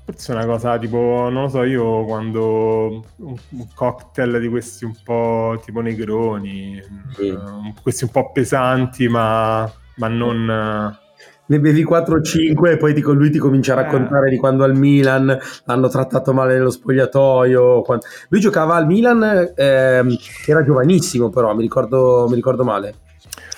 Forse 0.06 0.34
è 0.34 0.36
una 0.36 0.46
cosa 0.46 0.78
tipo, 0.78 0.98
non 1.32 1.44
lo 1.44 1.48
so, 1.48 1.64
io 1.64 2.04
quando 2.04 3.04
un, 3.18 3.38
un 3.50 3.68
cocktail 3.74 4.40
di 4.40 4.50
questi 4.50 4.84
un 4.84 4.96
po' 5.02 5.62
tipo 5.64 5.80
negroni, 5.80 6.82
sì. 7.16 7.30
uh, 7.30 7.74
questi 7.82 8.04
un 8.04 8.10
po' 8.10 8.32
pesanti, 8.32 9.08
ma, 9.08 9.72
ma 9.96 10.08
non... 10.08 10.98
Ne 11.46 11.60
bevi 11.60 11.84
4 11.84 12.16
o 12.16 12.22
5 12.22 12.72
e 12.72 12.78
poi 12.78 13.00
con 13.02 13.18
lui 13.18 13.30
ti 13.30 13.38
comincia 13.38 13.76
a 13.76 13.80
eh. 13.80 13.84
raccontare 13.84 14.28
eh. 14.28 14.30
di 14.32 14.38
quando 14.38 14.64
al 14.64 14.76
Milan 14.76 15.38
l'hanno 15.66 15.90
trattato 15.90 16.34
male 16.34 16.54
nello 16.54 16.70
spogliatoio. 16.70 17.82
Quando... 17.82 18.06
Lui 18.30 18.40
giocava 18.40 18.76
al 18.76 18.86
Milan, 18.86 19.52
eh, 19.54 20.04
era 20.46 20.64
giovanissimo 20.64 21.30
però, 21.30 21.54
mi 21.54 21.62
ricordo, 21.62 22.28
mi 22.30 22.36
ricordo 22.36 22.64
male. 22.64 22.96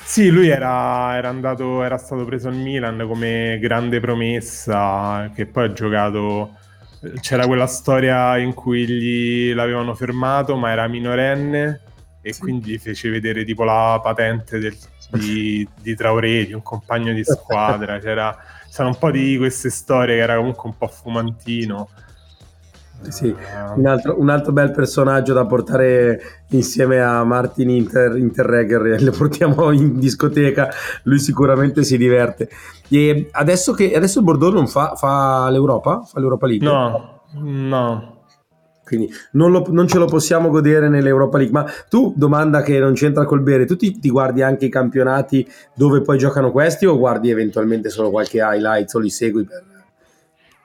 Sì, 0.05 0.29
lui 0.29 0.47
era, 0.47 1.15
era, 1.15 1.29
andato, 1.29 1.81
era 1.83 1.97
stato 1.97 2.24
preso 2.25 2.47
al 2.47 2.55
Milan 2.55 3.03
come 3.07 3.57
grande 3.59 4.00
promessa, 4.00 5.31
che 5.33 5.47
poi 5.47 5.65
ha 5.65 5.74
giocato. 5.74 6.55
C'era 7.19 7.47
quella 7.47 7.65
storia 7.65 8.38
in 8.38 8.53
cui 8.53 8.88
gli 8.88 9.53
l'avevano 9.53 9.95
fermato, 9.95 10.55
ma 10.55 10.69
era 10.69 10.88
minorenne 10.88 11.81
e 12.21 12.33
sì. 12.33 12.39
quindi 12.39 12.71
gli 12.71 12.77
fece 12.77 13.09
vedere 13.09 13.43
tipo 13.43 13.63
la 13.63 14.00
patente 14.01 14.59
del, 14.59 14.77
di, 15.09 15.67
di 15.81 15.95
Traoré, 15.95 16.45
di 16.45 16.53
un 16.53 16.62
compagno 16.62 17.12
di 17.12 17.24
squadra. 17.24 17.97
C'era, 18.00 18.38
c'era 18.71 18.88
un 18.88 18.97
po' 18.97 19.09
di 19.12 19.35
queste 19.38 19.69
storie 19.69 20.17
che 20.17 20.21
era 20.21 20.38
comunque 20.38 20.69
un 20.69 20.77
po' 20.77 20.88
fumantino. 20.88 21.89
Sì, 23.12 23.35
un 23.75 23.85
altro, 23.85 24.19
un 24.19 24.29
altro, 24.29 24.51
bel 24.51 24.71
personaggio 24.71 25.33
da 25.33 25.45
portare 25.45 26.21
insieme 26.50 27.01
a 27.01 27.24
Martin 27.24 27.69
Inter, 27.69 28.17
Interregger, 28.17 29.01
le 29.01 29.12
portiamo 29.12 29.71
in 29.71 29.97
discoteca, 30.00 30.69
lui 31.03 31.19
sicuramente 31.19 31.83
si 31.83 31.97
diverte. 31.97 32.50
E 32.89 33.29
adesso 33.31 33.74
che 33.74 33.93
adesso 33.95 34.19
il 34.19 34.25
Bordeaux 34.25 34.53
non 34.53 34.67
fa, 34.67 34.95
fa 34.95 35.50
l'Europa? 35.50 36.01
Fa 36.01 36.19
l'Europa 36.19 36.47
League? 36.47 36.67
No, 36.67 37.21
no. 37.41 38.13
Quindi 38.85 39.12
non, 39.31 39.51
lo, 39.51 39.65
non, 39.69 39.88
ce 39.88 39.97
lo 39.97 40.05
possiamo 40.05 40.50
godere 40.50 40.89
nell'Europa 40.89 41.38
League. 41.38 41.53
Ma 41.53 41.65
tu, 41.89 42.13
domanda 42.15 42.62
che 42.62 42.77
non 42.77 42.93
c'entra 42.93 43.25
col 43.25 43.41
bere, 43.41 43.65
tu 43.65 43.75
ti, 43.75 44.00
ti 44.00 44.09
guardi 44.09 44.43
anche 44.43 44.65
i 44.65 44.69
campionati 44.69 45.47
dove 45.74 46.01
poi 46.01 46.19
giocano 46.19 46.51
questi 46.51 46.85
o 46.85 46.97
guardi 46.97 47.31
eventualmente 47.31 47.89
solo 47.89 48.12
qualche 48.12 48.38
highlights 48.38 48.93
o 48.93 49.00
li 49.00 49.09
segui 49.09 49.43
per 49.43 49.63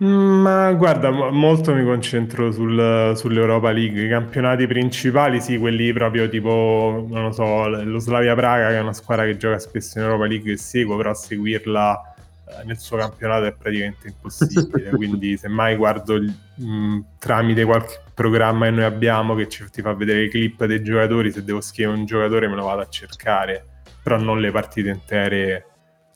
ma 0.06 0.72
guarda, 0.72 1.10
molto 1.10 1.74
mi 1.74 1.84
concentro 1.84 2.50
sul, 2.52 3.12
sull'Europa 3.16 3.70
League. 3.70 4.02
I 4.04 4.08
campionati 4.08 4.66
principali, 4.66 5.40
sì, 5.40 5.58
quelli 5.58 5.92
proprio 5.92 6.28
tipo, 6.28 7.06
non 7.08 7.24
lo 7.24 7.32
so, 7.32 7.68
lo 7.68 7.98
Slavia 7.98 8.34
Praga, 8.34 8.68
che 8.68 8.76
è 8.76 8.80
una 8.80 8.94
squadra 8.94 9.26
che 9.26 9.36
gioca 9.36 9.58
spesso 9.58 9.98
in 9.98 10.04
Europa 10.04 10.26
League, 10.26 10.52
e 10.52 10.56
seguo, 10.56 10.96
però 10.96 11.12
seguirla 11.12 12.14
eh, 12.46 12.64
nel 12.64 12.78
suo 12.78 12.96
campionato 12.96 13.44
è 13.44 13.52
praticamente 13.52 14.08
impossibile. 14.08 14.88
Quindi, 14.96 15.36
semmai 15.36 15.76
guardo 15.76 16.18
mh, 16.18 16.98
tramite 17.18 17.64
qualche 17.64 18.00
programma 18.14 18.66
che 18.66 18.70
noi 18.70 18.84
abbiamo 18.84 19.34
che 19.34 19.48
ci, 19.48 19.64
ti 19.70 19.82
fa 19.82 19.92
vedere 19.92 20.24
i 20.24 20.30
clip 20.30 20.64
dei 20.64 20.82
giocatori, 20.82 21.30
se 21.30 21.44
devo 21.44 21.60
scrivere 21.60 21.98
un 21.98 22.06
giocatore 22.06 22.48
me 22.48 22.54
lo 22.54 22.64
vado 22.64 22.80
a 22.80 22.88
cercare, 22.88 23.66
però 24.02 24.18
non 24.18 24.40
le 24.40 24.50
partite 24.50 24.88
intere 24.88 25.69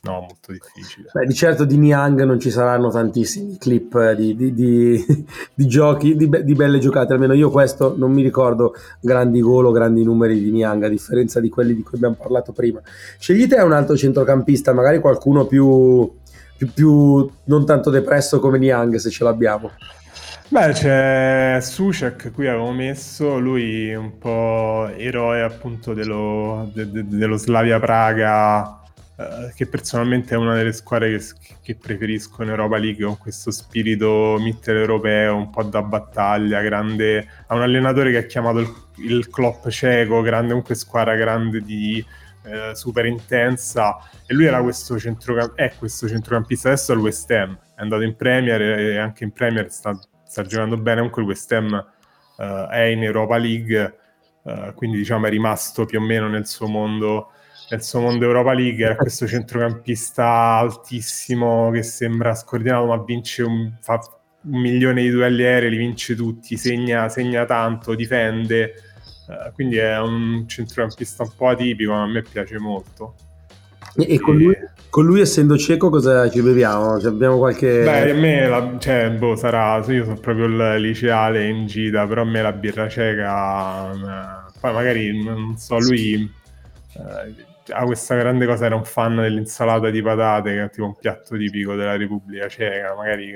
No, 0.05 0.19
molto 0.19 0.51
difficile. 0.51 1.09
Beh, 1.11 1.25
di 1.25 1.33
certo 1.33 1.65
di 1.65 1.77
Niang 1.77 2.21
non 2.23 2.39
ci 2.39 2.51
saranno 2.51 2.91
tantissimi 2.91 3.57
clip 3.57 3.95
eh, 3.95 4.15
di, 4.15 4.35
di, 4.35 4.53
di, 4.53 5.25
di 5.51 5.65
giochi, 5.65 6.15
di, 6.15 6.27
belle 6.27 6.77
giocate, 6.77 7.13
almeno 7.13 7.33
io 7.33 7.49
questo 7.49 7.95
non 7.97 8.11
mi 8.11 8.21
ricordo 8.21 8.75
grandi 9.01 9.41
gol 9.41 9.65
o 9.65 9.71
grandi 9.71 10.03
numeri 10.03 10.39
di 10.39 10.51
Niang, 10.51 10.83
a 10.83 10.89
differenza 10.89 11.39
di 11.39 11.49
quelli 11.49 11.73
di 11.73 11.81
cui 11.81 11.97
abbiamo 11.97 12.15
parlato 12.15 12.51
prima. 12.51 12.79
Scegliete 13.17 13.55
un 13.55 13.71
altro 13.71 13.97
centrocampista, 13.97 14.73
magari 14.73 14.99
qualcuno 14.99 15.47
più, 15.47 16.11
più, 16.55 16.71
più 16.71 17.27
non 17.45 17.65
tanto 17.65 17.89
depresso 17.89 18.39
come 18.39 18.59
Niang, 18.59 18.97
se 18.97 19.09
ce 19.09 19.23
l'abbiamo. 19.23 19.71
Beh, 20.47 20.71
c'è 20.73 21.57
Sucek, 21.59 22.31
qui 22.31 22.47
avevo 22.47 22.71
messo, 22.71 23.39
lui 23.39 23.91
un 23.95 24.19
po' 24.19 24.87
eroe 24.95 25.41
appunto 25.41 25.95
dello, 25.95 26.69
de, 26.71 26.91
de, 26.91 27.07
dello 27.07 27.37
Slavia 27.37 27.79
Praga 27.79 28.81
eh, 29.17 29.53
che 29.55 29.65
personalmente 29.67 30.35
è 30.35 30.37
una 30.37 30.55
delle 30.55 30.73
squadre 30.73 31.17
che, 31.17 31.55
che, 31.61 31.75
preferisco 31.75 32.43
in 32.43 32.49
Europa 32.49 32.77
League 32.77 33.05
con 33.05 33.17
questo 33.17 33.49
spirito 33.49 34.35
mitteleuropeo, 34.39 35.35
un 35.37 35.49
po' 35.49 35.63
da 35.63 35.81
battaglia, 35.81 36.61
grande, 36.61 37.25
ha 37.47 37.55
un 37.55 37.61
allenatore 37.61 38.11
che 38.11 38.17
ha 38.17 38.23
chiamato 38.23 38.59
il, 38.59 38.73
il 38.97 39.29
Klopp 39.29 39.69
cieco, 39.69 40.21
grande 40.21 40.49
comunque 40.49 40.75
squadra 40.75 41.15
grande 41.15 41.61
di 41.61 42.05
eh, 42.43 42.75
super 42.75 43.05
intensa 43.05 43.97
e 44.27 44.33
lui 44.33 44.45
era 44.45 44.61
questo 44.61 44.99
centrocamp- 44.99 45.55
è 45.55 45.73
questo 45.77 46.09
centrocampista. 46.09 46.67
Adesso 46.67 46.91
al 46.91 46.99
West 46.99 47.31
Ham, 47.31 47.57
è 47.75 47.81
andato 47.81 48.01
in 48.01 48.17
Premier 48.17 48.61
e 48.61 48.97
anche 48.97 49.23
in 49.23 49.31
Premier 49.31 49.71
sta, 49.71 49.97
sta 50.25 50.43
giocando 50.43 50.75
bene, 50.77 50.97
comunque 50.97 51.21
il 51.21 51.27
West 51.29 51.51
Ham 51.53 51.85
eh, 52.37 52.67
è 52.69 52.81
in 52.81 53.01
Europa 53.01 53.37
League, 53.37 53.97
eh, 54.43 54.73
quindi 54.75 54.97
diciamo 54.97 55.25
è 55.27 55.29
rimasto 55.29 55.85
più 55.85 55.99
o 55.99 56.01
meno 56.01 56.27
nel 56.27 56.47
suo 56.47 56.67
mondo 56.67 57.29
nel 57.69 57.83
suo 57.83 58.01
mondo 58.01 58.25
Europa 58.25 58.53
League 58.53 58.83
era 58.83 58.95
questo 58.95 59.27
centrocampista 59.27 60.25
altissimo 60.57 61.71
che 61.71 61.81
sembra 61.81 62.35
scordinato 62.35 62.85
ma 62.85 63.03
vince 63.03 63.43
un, 63.43 63.73
fa 63.81 63.99
un 64.43 64.59
milione 64.59 65.01
di 65.01 65.09
duelli 65.09 65.43
aerei, 65.43 65.71
li 65.71 65.77
vince 65.77 66.15
tutti, 66.15 66.55
segna, 66.57 67.09
segna 67.09 67.45
tanto, 67.45 67.95
difende, 67.95 68.73
uh, 69.27 69.51
quindi 69.53 69.77
è 69.77 69.99
un 69.99 70.45
centrocampista 70.47 71.23
un 71.23 71.31
po' 71.35 71.47
atipico 71.47 71.91
ma 71.91 72.03
a 72.03 72.07
me 72.07 72.21
piace 72.21 72.59
molto. 72.59 73.15
E, 73.95 74.13
e 74.13 74.19
con, 74.19 74.35
lui, 74.35 74.55
con, 74.89 75.05
lui, 75.05 75.21
essendo 75.21 75.57
cieco 75.57 75.89
cosa 75.89 76.29
ci 76.29 76.41
beviamo? 76.41 76.99
Cioè, 76.99 77.09
abbiamo 77.09 77.37
qualche... 77.37 77.81
Beh, 77.83 78.11
a 78.11 78.13
me 78.13 78.47
la, 78.47 78.75
cioè, 78.77 79.09
boh, 79.11 79.35
sarà, 79.35 79.83
io 79.87 80.03
sono 80.03 80.19
proprio 80.19 80.45
il 80.45 80.81
liceale 80.81 81.47
in 81.47 81.65
gita, 81.65 82.05
però 82.05 82.21
a 82.21 82.25
me 82.25 82.41
la 82.41 82.51
birra 82.51 82.89
cieca, 82.89 84.43
poi 84.59 84.73
magari, 84.73 85.23
non 85.23 85.57
so, 85.57 85.79
lui... 85.79 86.29
Eh, 86.93 87.53
ha 87.69 87.83
questa 87.83 88.15
grande 88.15 88.45
cosa, 88.45 88.65
era 88.65 88.75
un 88.75 88.85
fan 88.85 89.15
dell'insalata 89.15 89.89
di 89.89 90.01
patate, 90.01 90.53
che 90.53 90.63
è 90.63 90.69
tipo 90.69 90.85
un 90.85 90.95
piatto 90.95 91.35
tipico 91.37 91.75
della 91.75 91.95
Repubblica 91.95 92.47
Ceca, 92.47 92.95
magari 92.95 93.33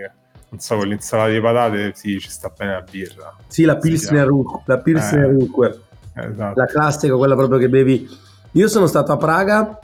non 0.49 0.59
so, 0.59 0.77
con 0.77 0.87
l'insalata 0.87 1.29
di 1.29 1.39
patate 1.39 1.91
sì, 1.93 2.19
ci 2.19 2.29
sta 2.29 2.51
bene 2.55 2.71
la 2.73 2.83
birra. 2.89 3.35
Sì, 3.47 3.63
la 3.65 3.77
Pilsner, 3.77 4.25
Ruk, 4.25 4.61
la 4.65 4.77
Pilsner 4.79 5.25
eh, 5.25 5.31
Rukwer, 5.31 5.79
esatto. 6.13 6.59
la 6.59 6.65
classica, 6.65 7.15
quella 7.15 7.35
proprio 7.35 7.59
che 7.59 7.69
bevi. 7.69 8.07
Io 8.53 8.67
sono 8.67 8.87
stato 8.87 9.11
a 9.11 9.17
Praga 9.17 9.79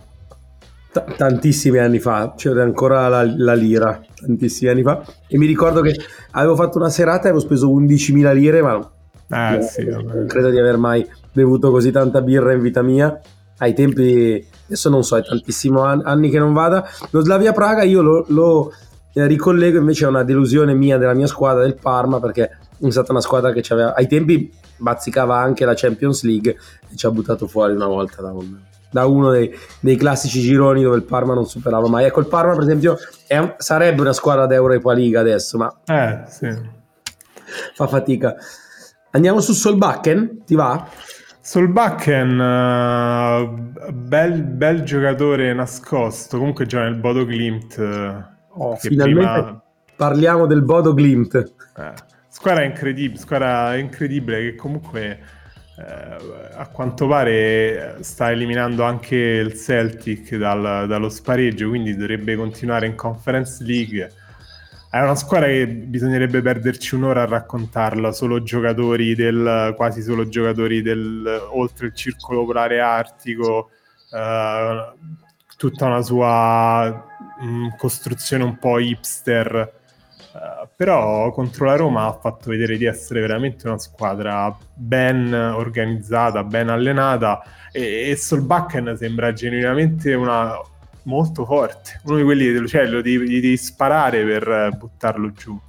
t- 0.92 1.16
tantissimi 1.16 1.78
anni 1.78 2.00
fa, 2.00 2.34
c'era 2.36 2.64
ancora 2.64 3.08
la, 3.08 3.24
la, 3.24 3.54
lira, 3.54 4.02
tantissimi 4.16 4.72
anni 4.72 4.82
fa, 4.82 5.04
e 5.28 5.38
mi 5.38 5.46
ricordo 5.46 5.82
che 5.82 5.96
avevo 6.32 6.56
fatto 6.56 6.78
una 6.80 6.90
serata 6.90 7.26
e 7.26 7.30
avevo 7.30 7.40
speso 7.40 7.70
11.000 7.70 8.34
lire, 8.34 8.62
ma 8.64 8.92
eh, 9.30 9.62
sì, 9.62 9.86
non 9.86 10.26
credo 10.28 10.50
di 10.50 10.60
aver 10.60 10.78
mai 10.78 11.08
bevuto 11.32 11.70
così 11.70 11.92
tanta 11.92 12.22
birra 12.22 12.54
in 12.54 12.62
vita 12.62 12.82
mia. 12.82 13.20
Ai 13.58 13.74
tempi, 13.74 14.46
adesso 14.66 14.90
non 14.90 15.04
so, 15.04 15.18
è 15.18 15.24
tantissimi 15.24 15.80
anni 15.80 16.30
che 16.30 16.40
non 16.40 16.54
vada. 16.54 16.88
Lo 17.12 17.22
Slavia 17.22 17.54
Praga 17.54 17.84
io 17.84 18.02
lo, 18.02 18.26
lo 18.30 18.72
eh, 19.14 19.28
ricollego 19.28 19.78
invece 19.78 20.06
a 20.06 20.10
una 20.10 20.24
delusione 20.24 20.74
mia 20.74 20.98
della 20.98 21.14
mia 21.14 21.28
squadra 21.28 21.64
del 21.64 21.76
Parma 21.76 22.20
perché 22.20 22.58
è 22.78 22.92
stata 22.92 23.12
una 23.14 23.22
squadra 23.22 23.54
che 23.54 23.64
aveva, 23.74 23.96
ai 23.96 24.08
tempi 24.08 24.52
bazzicava 24.78 25.38
anche 25.38 25.64
la 25.64 25.74
Champions 25.74 26.24
League 26.24 26.58
e 26.90 26.96
ci 26.96 27.06
ha 27.06 27.12
buttato 27.12 27.48
fuori 27.48 27.74
una 27.74 27.88
volta 27.88 28.22
da, 28.22 28.34
un, 28.34 28.58
da 28.92 29.06
uno 29.06 29.32
dei, 29.32 29.56
dei, 29.80 29.96
classici 29.96 30.42
gironi 30.42 30.84
dove 30.84 30.98
il 30.98 31.04
Parma 31.04 31.34
non 31.34 31.48
superava 31.48 31.88
mai. 31.88 32.06
Ecco, 32.06 32.20
il 32.20 32.28
Parma 32.28 32.54
per 32.54 32.64
esempio 32.64 32.98
un, 33.30 33.56
sarebbe 33.58 34.02
una 34.02 34.14
squadra 34.14 34.48
d'Europa 34.48 34.94
League 34.94 35.18
adesso, 35.18 35.58
ma 35.58 35.74
eh, 35.86 36.24
sì. 36.28 36.54
fa 37.74 37.88
fatica. 37.88 38.36
Andiamo 39.12 39.40
su 39.40 39.54
Solbakken, 39.54 40.44
ti 40.44 40.56
va? 40.56 40.90
Solbakken, 41.46 42.40
uh, 42.40 43.92
bel, 43.94 44.42
bel, 44.42 44.82
giocatore 44.82 45.54
nascosto, 45.54 46.40
comunque 46.40 46.66
gioca 46.66 46.86
nel 46.86 46.96
Bodo 46.96 47.24
Glimt. 47.24 47.78
Oh, 48.50 48.76
finalmente 48.78 49.42
prima... 49.44 49.64
parliamo 49.96 50.48
del 50.48 50.64
Bodo 50.64 50.96
Glimt. 50.96 51.36
Eh, 51.36 51.94
squadra 52.30 52.64
incredibile, 52.64 53.20
squadra 53.20 53.76
incredibile 53.76 54.40
che 54.40 54.56
comunque 54.56 55.20
eh, 55.78 56.52
a 56.56 56.68
quanto 56.70 57.06
pare 57.06 57.98
sta 58.00 58.32
eliminando 58.32 58.82
anche 58.82 59.16
il 59.16 59.54
Celtic 59.54 60.36
dal, 60.38 60.88
dallo 60.88 61.10
spareggio, 61.10 61.70
quindi 61.70 61.96
dovrebbe 61.96 62.36
continuare 62.36 62.88
in 62.88 62.96
Conference 62.96 63.64
League 63.64 64.12
è 64.96 65.02
una 65.02 65.16
squadra 65.16 65.48
che 65.48 65.68
bisognerebbe 65.68 66.42
perderci 66.42 66.96
un'ora 66.96 67.24
a 67.24 67.26
raccontarla, 67.26 68.14
solo 68.14 68.42
giocatori 68.42 69.14
del, 69.14 69.74
quasi 69.76 70.02
solo 70.02 70.30
giocatori 70.30 70.82
del, 70.82 71.48
oltre 71.50 71.88
il 71.88 71.94
circolo 71.94 72.46
polare 72.46 72.80
artico, 72.80 73.72
eh, 74.10 74.94
tutta 75.58 75.86
una 75.88 76.02
sua 76.02 77.06
mh, 77.42 77.46
mm, 77.46 77.68
costruzione 77.78 78.46
un 78.46 78.58
po' 78.58 78.80
hipster. 78.80 79.84
Uh, 80.32 80.68
però 80.76 81.32
contro 81.32 81.66
la 81.66 81.76
Roma 81.76 82.08
ha 82.08 82.14
fatto 82.14 82.50
vedere 82.50 82.78
di 82.78 82.84
essere 82.84 83.22
veramente 83.22 83.68
una 83.68 83.78
squadra 83.78 84.54
ben 84.74 85.34
organizzata, 85.34 86.44
ben 86.44 86.68
allenata 86.68 87.42
e, 87.72 88.10
e 88.10 88.16
Solbakken 88.18 88.96
sembra 88.98 89.32
genuinamente 89.32 90.14
una, 90.14 90.58
molto 91.06 91.46
forte. 91.46 92.02
Uno 92.04 92.18
di 92.18 92.24
quelli, 92.24 92.68
cioè, 92.68 92.86
lo 92.86 93.02
devi, 93.02 93.28
gli 93.30 93.42
devi 93.42 93.58
sparare 93.58 94.24
per 94.24 94.76
buttarlo 94.78 95.32
giù. 95.32 95.60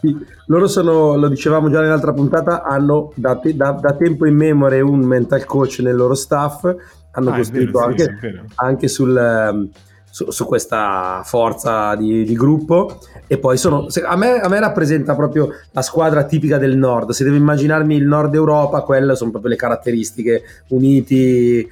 Sì, 0.00 0.16
loro 0.46 0.68
sono, 0.68 1.16
lo 1.16 1.28
dicevamo 1.28 1.70
già 1.70 1.80
nell'altra 1.80 2.12
puntata, 2.12 2.62
hanno 2.62 3.12
da, 3.16 3.36
te, 3.36 3.56
da, 3.56 3.72
da, 3.72 3.94
tempo 3.94 4.26
in 4.26 4.36
memoria 4.36 4.84
un 4.84 5.00
mental 5.00 5.44
coach 5.44 5.80
nel 5.80 5.96
loro 5.96 6.14
staff, 6.14 6.72
hanno 7.10 7.30
ah, 7.30 7.36
costruito 7.36 7.78
vero, 7.78 7.84
anche, 7.84 8.18
sì, 8.20 8.40
anche 8.54 8.86
sul, 8.86 9.16
ehm, 9.16 9.68
su, 10.08 10.30
su, 10.30 10.44
questa 10.46 11.22
forza 11.24 11.96
di, 11.96 12.22
di, 12.22 12.34
gruppo 12.36 13.00
e 13.26 13.38
poi 13.38 13.56
sono, 13.56 13.88
a 14.06 14.16
me, 14.16 14.38
a 14.38 14.48
me, 14.48 14.60
rappresenta 14.60 15.16
proprio 15.16 15.50
la 15.72 15.82
squadra 15.82 16.22
tipica 16.22 16.58
del 16.58 16.76
nord, 16.76 17.10
se 17.10 17.24
devo 17.24 17.34
immaginarmi 17.34 17.96
il 17.96 18.06
nord 18.06 18.32
Europa, 18.34 18.82
quelle 18.82 19.16
sono 19.16 19.32
proprio 19.32 19.50
le 19.50 19.56
caratteristiche, 19.56 20.42
uniti, 20.68 21.68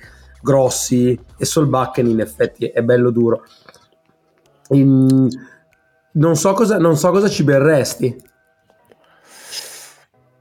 grossi 0.47 1.19
e 1.37 1.45
Solbakken 1.45 2.07
in 2.07 2.21
effetti 2.21 2.67
è 2.67 2.83
bello 2.83 3.11
duro. 3.11 3.43
In... 4.69 5.29
Non, 6.13 6.37
so 6.37 6.53
cosa, 6.53 6.79
non 6.79 6.97
so 6.97 7.11
cosa 7.11 7.29
ci 7.29 7.43
berresti. 7.43 8.23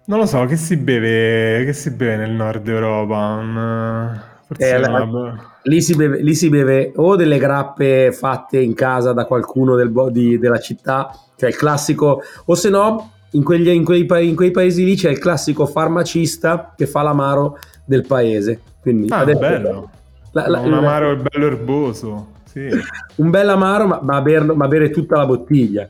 Non 0.05 0.19
lo 0.19 0.27
so, 0.27 0.45
che 0.45 0.55
si 0.55 0.77
beve, 0.77 1.65
che 1.65 1.73
si 1.73 1.89
beve 1.89 2.17
nel 2.17 2.31
nord 2.31 2.67
Europa? 2.67 4.33
Eh, 4.57 4.77
la, 4.77 5.49
lì, 5.63 5.81
si 5.81 5.95
beve, 5.95 6.21
lì, 6.21 6.35
si 6.35 6.49
beve, 6.49 6.91
o 6.95 7.15
delle 7.15 7.39
grappe 7.39 8.11
fatte 8.11 8.59
in 8.59 8.75
casa 8.75 9.11
da 9.13 9.25
qualcuno 9.25 9.75
del, 9.75 9.91
di, 10.11 10.37
della 10.37 10.59
città, 10.59 11.09
cioè 11.35 11.49
il 11.49 11.55
classico, 11.55 12.21
o 12.45 12.53
se 12.53 12.69
no 12.69 13.13
in, 13.31 13.43
quegli, 13.43 13.69
in, 13.69 13.83
quei, 13.83 14.05
in, 14.27 14.35
quei, 14.35 14.51
paesi 14.51 14.85
lì 14.85 14.95
c'è 14.95 15.09
il 15.09 15.17
classico 15.17 15.65
farmacista 15.65 16.73
che 16.75 16.85
fa 16.85 17.01
l'amaro 17.01 17.57
del 17.83 18.05
paese. 18.05 18.61
Quindi 18.85 19.07
ah, 19.09 19.25
bello. 19.25 19.89
La, 20.33 20.47
la, 20.47 20.59
un 20.59 20.73
amaro 20.73 21.13
e 21.13 21.15
bello 21.15 21.47
erboso. 21.47 22.33
Sì. 22.43 22.69
un 23.17 23.29
bel 23.31 23.49
amaro, 23.49 23.87
ma, 23.87 23.99
ma, 24.03 24.21
ber, 24.21 24.43
ma, 24.53 24.67
bere 24.67 24.91
tutta 24.91 25.17
la 25.17 25.25
bottiglia. 25.25 25.89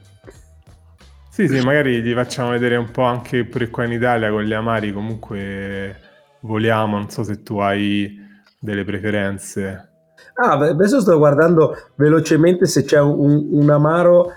Sì, 1.29 1.49
sì, 1.49 1.59
magari 1.59 2.01
gli 2.01 2.13
facciamo 2.13 2.51
vedere 2.51 2.77
un 2.77 2.89
po' 2.91 3.03
anche 3.03 3.43
pure 3.43 3.69
qua 3.69 3.83
in 3.83 3.91
Italia 3.91 4.29
con 4.29 4.43
gli 4.43 4.53
amari. 4.53 4.93
Comunque 4.93 5.99
voliamo, 6.39 6.95
non 6.95 7.09
so 7.09 7.23
se 7.23 7.43
tu 7.43 7.57
hai 7.57 8.17
delle 8.57 8.85
preferenze. 8.85 9.89
Ah, 10.35 10.53
adesso 10.53 11.01
sto 11.01 11.17
guardando 11.17 11.75
velocemente 11.95 12.65
se 12.65 12.85
c'è 12.85 13.01
un, 13.01 13.45
un 13.51 13.69
amaro 13.69 14.31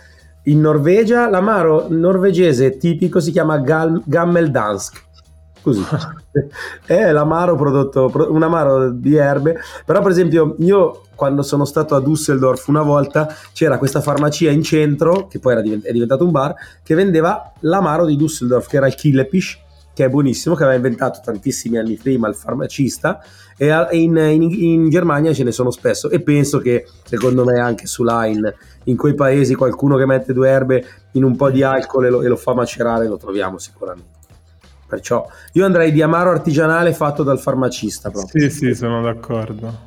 in 0.44 0.59
Norvegia. 0.59 1.31
L'amaro 1.31 1.87
norvegese 1.88 2.77
tipico 2.77 3.21
si 3.21 3.31
chiama 3.31 3.59
Gal, 3.59 4.03
Gammeldansk 4.05 5.07
così. 5.68 5.85
è 6.87 7.11
l'amaro 7.12 7.57
prodotto, 7.57 8.11
un 8.31 8.42
amaro 8.42 8.90
di 8.90 9.16
erbe, 9.16 9.59
però 9.85 10.00
per 10.02 10.11
esempio 10.11 10.57
io 10.59 11.02
quando 11.14 11.42
sono 11.42 11.64
stato 11.64 11.94
a 11.94 12.00
Düsseldorf 12.00 12.64
una 12.68 12.83
volta 12.83 13.35
c'era 13.52 13.78
questa 13.78 14.00
farmacia 14.00 14.50
in 14.50 14.62
centro, 14.62 15.26
che 15.26 15.38
poi 15.38 15.61
divent- 15.62 15.85
è 15.85 15.92
diventato 15.92 16.24
un 16.24 16.31
bar, 16.31 16.54
che 16.83 16.94
vendeva 16.94 17.52
l'amaro 17.61 18.04
di 18.04 18.16
Düsseldorf, 18.16 18.68
che 18.68 18.76
era 18.76 18.87
il 18.87 18.94
Killepisch, 18.94 19.66
che 19.92 20.04
è 20.04 20.09
buonissimo, 20.09 20.54
che 20.54 20.62
aveva 20.62 20.76
inventato 20.76 21.20
tantissimi 21.24 21.76
anni 21.76 21.96
prima 21.96 22.28
il 22.28 22.37
farmacista 22.37 23.20
e 23.57 23.74
in, 23.96 24.16
in, 24.16 24.42
in, 24.42 24.88
Germania 24.88 25.33
ce 25.33 25.42
ne 25.42 25.50
sono 25.50 25.72
spesso 25.72 26.09
e 26.09 26.20
penso 26.20 26.59
che 26.59 26.87
secondo 27.02 27.44
me 27.44 27.59
anche 27.59 27.88
su 27.88 28.04
Line 28.04 28.54
in 28.85 28.96
quei 28.96 29.14
paesi 29.14 29.57
qualcuno 29.57 29.96
che 29.96 30.07
mette 30.07 30.33
due 30.33 30.48
erbe 30.48 30.85
in 31.14 31.24
un 31.24 31.35
po' 31.35 31.50
di 31.50 31.64
alcol 31.64 32.04
e 32.04 32.11
lo, 32.11 32.22
e 32.22 32.28
lo 32.28 32.37
fa 32.37 32.54
macerare 32.54 33.09
lo 33.09 33.16
troviamo 33.16 33.59
sicuramente. 33.59 34.17
Perciò 34.88 35.29
io 35.53 35.64
andrei 35.64 35.92
di 35.92 36.01
amaro 36.01 36.31
artigianale 36.31 36.94
fatto 36.94 37.22
dal 37.22 37.38
farmacista. 37.38 38.11
Proprio. 38.11 38.48
Sì, 38.48 38.51
sì, 38.51 38.74
sono 38.74 39.03
d'accordo. 39.03 39.87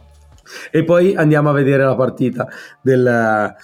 E 0.70 0.84
poi 0.84 1.16
andiamo 1.16 1.50
a 1.50 1.54
vedere 1.54 1.84
la 1.84 1.96
partita 1.96 2.48
del, 2.82 3.56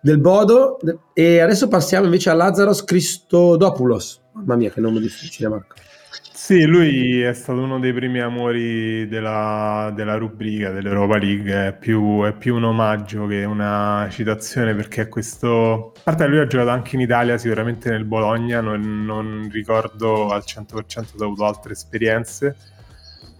del 0.00 0.18
Bodo. 0.18 0.78
E 1.12 1.40
adesso 1.40 1.68
passiamo 1.68 2.06
invece 2.06 2.30
a 2.30 2.34
Lazaros 2.34 2.82
Christodopoulos. 2.84 4.20
Mamma 4.32 4.56
mia, 4.56 4.70
che 4.70 4.80
nome 4.80 5.00
difficile, 5.00 5.48
Marco. 5.48 5.74
Sì, 6.46 6.64
lui 6.64 7.22
è 7.22 7.32
stato 7.34 7.60
uno 7.60 7.80
dei 7.80 7.92
primi 7.92 8.20
amori 8.20 9.08
della, 9.08 9.92
della 9.92 10.14
rubrica 10.14 10.70
dell'Europa 10.70 11.18
League, 11.18 11.66
è 11.66 11.76
più, 11.76 12.22
è 12.22 12.32
più, 12.34 12.54
un 12.54 12.62
omaggio 12.62 13.26
che 13.26 13.42
una 13.42 14.06
citazione 14.12 14.72
perché 14.76 15.08
questo... 15.08 15.92
A 15.96 16.00
parte 16.04 16.28
lui 16.28 16.38
ha 16.38 16.46
giocato 16.46 16.70
anche 16.70 16.94
in 16.94 17.00
Italia, 17.00 17.36
sicuramente 17.36 17.90
nel 17.90 18.04
Bologna, 18.04 18.60
non, 18.60 19.04
non 19.04 19.48
ricordo 19.50 20.28
al 20.28 20.44
100% 20.46 20.84
se 20.86 21.00
ha 21.00 21.24
avuto 21.24 21.44
altre 21.44 21.72
esperienze. 21.72 22.54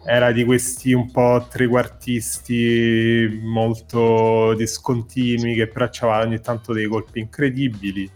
Era 0.04 0.32
di 0.32 0.42
questi 0.42 0.92
un 0.92 1.08
po' 1.12 1.46
trequartisti 1.48 3.40
molto 3.40 4.52
discontinui 4.54 5.54
che 5.54 5.68
però 5.68 5.88
aveva 6.00 6.22
ogni 6.22 6.40
tanto 6.40 6.72
dei 6.72 6.86
colpi 6.86 7.20
incredibili. 7.20 8.10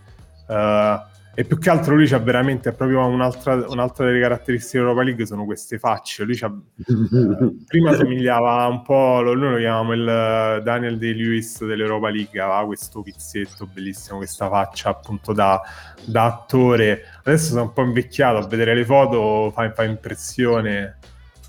Uh, 0.48 1.09
e 1.40 1.44
più 1.44 1.56
che 1.58 1.70
altro 1.70 1.94
lui 1.94 2.06
c'ha 2.06 2.18
veramente 2.18 2.70
proprio 2.72 3.06
un'altra, 3.06 3.64
un'altra 3.66 4.04
delle 4.04 4.20
caratteristiche 4.20 4.76
dell'Europa 4.76 5.02
League 5.02 5.24
sono 5.24 5.46
queste 5.46 5.78
facce. 5.78 6.24
Lui 6.24 6.36
c'ha, 6.36 6.52
eh, 6.76 7.54
prima 7.64 7.94
somigliava 7.94 8.66
un 8.66 8.82
po', 8.82 9.22
noi 9.24 9.38
lo 9.38 9.56
chiamiamo 9.56 9.94
il 9.94 10.06
eh, 10.06 10.60
Daniel 10.62 10.98
De 10.98 11.14
Lewis 11.14 11.64
dell'Europa 11.64 12.10
League, 12.10 12.38
aveva 12.38 12.66
questo 12.66 13.00
pizzetto 13.00 13.66
bellissimo, 13.72 14.18
questa 14.18 14.50
faccia 14.50 14.90
appunto 14.90 15.32
da, 15.32 15.58
da 16.04 16.26
attore. 16.26 17.04
Adesso 17.24 17.52
sono 17.52 17.62
un 17.62 17.72
po' 17.72 17.84
invecchiato, 17.84 18.36
a 18.36 18.46
vedere 18.46 18.74
le 18.74 18.84
foto 18.84 19.50
fa, 19.50 19.72
fa 19.72 19.84
impressione. 19.84 20.98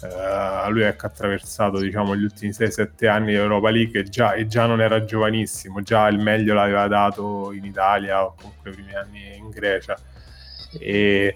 Uh, 0.01 0.69
lui 0.71 0.83
ha 0.83 0.95
attraversato 0.97 1.79
diciamo, 1.79 2.15
gli 2.15 2.23
ultimi 2.23 2.51
6-7 2.51 3.07
anni 3.07 3.27
di 3.27 3.35
Europa 3.35 3.69
League 3.69 3.99
e 3.99 4.03
già, 4.03 4.33
e 4.33 4.47
già, 4.47 4.65
non 4.65 4.81
era 4.81 5.03
giovanissimo, 5.05 5.81
già 5.81 6.07
il 6.07 6.17
meglio 6.17 6.53
l'aveva 6.53 6.87
dato 6.87 7.51
in 7.51 7.65
Italia 7.65 8.23
o 8.23 8.33
comunque 8.35 8.71
i 8.71 8.73
primi 8.73 8.95
anni 8.95 9.37
in 9.37 9.49
Grecia. 9.49 9.97
E 10.79 11.35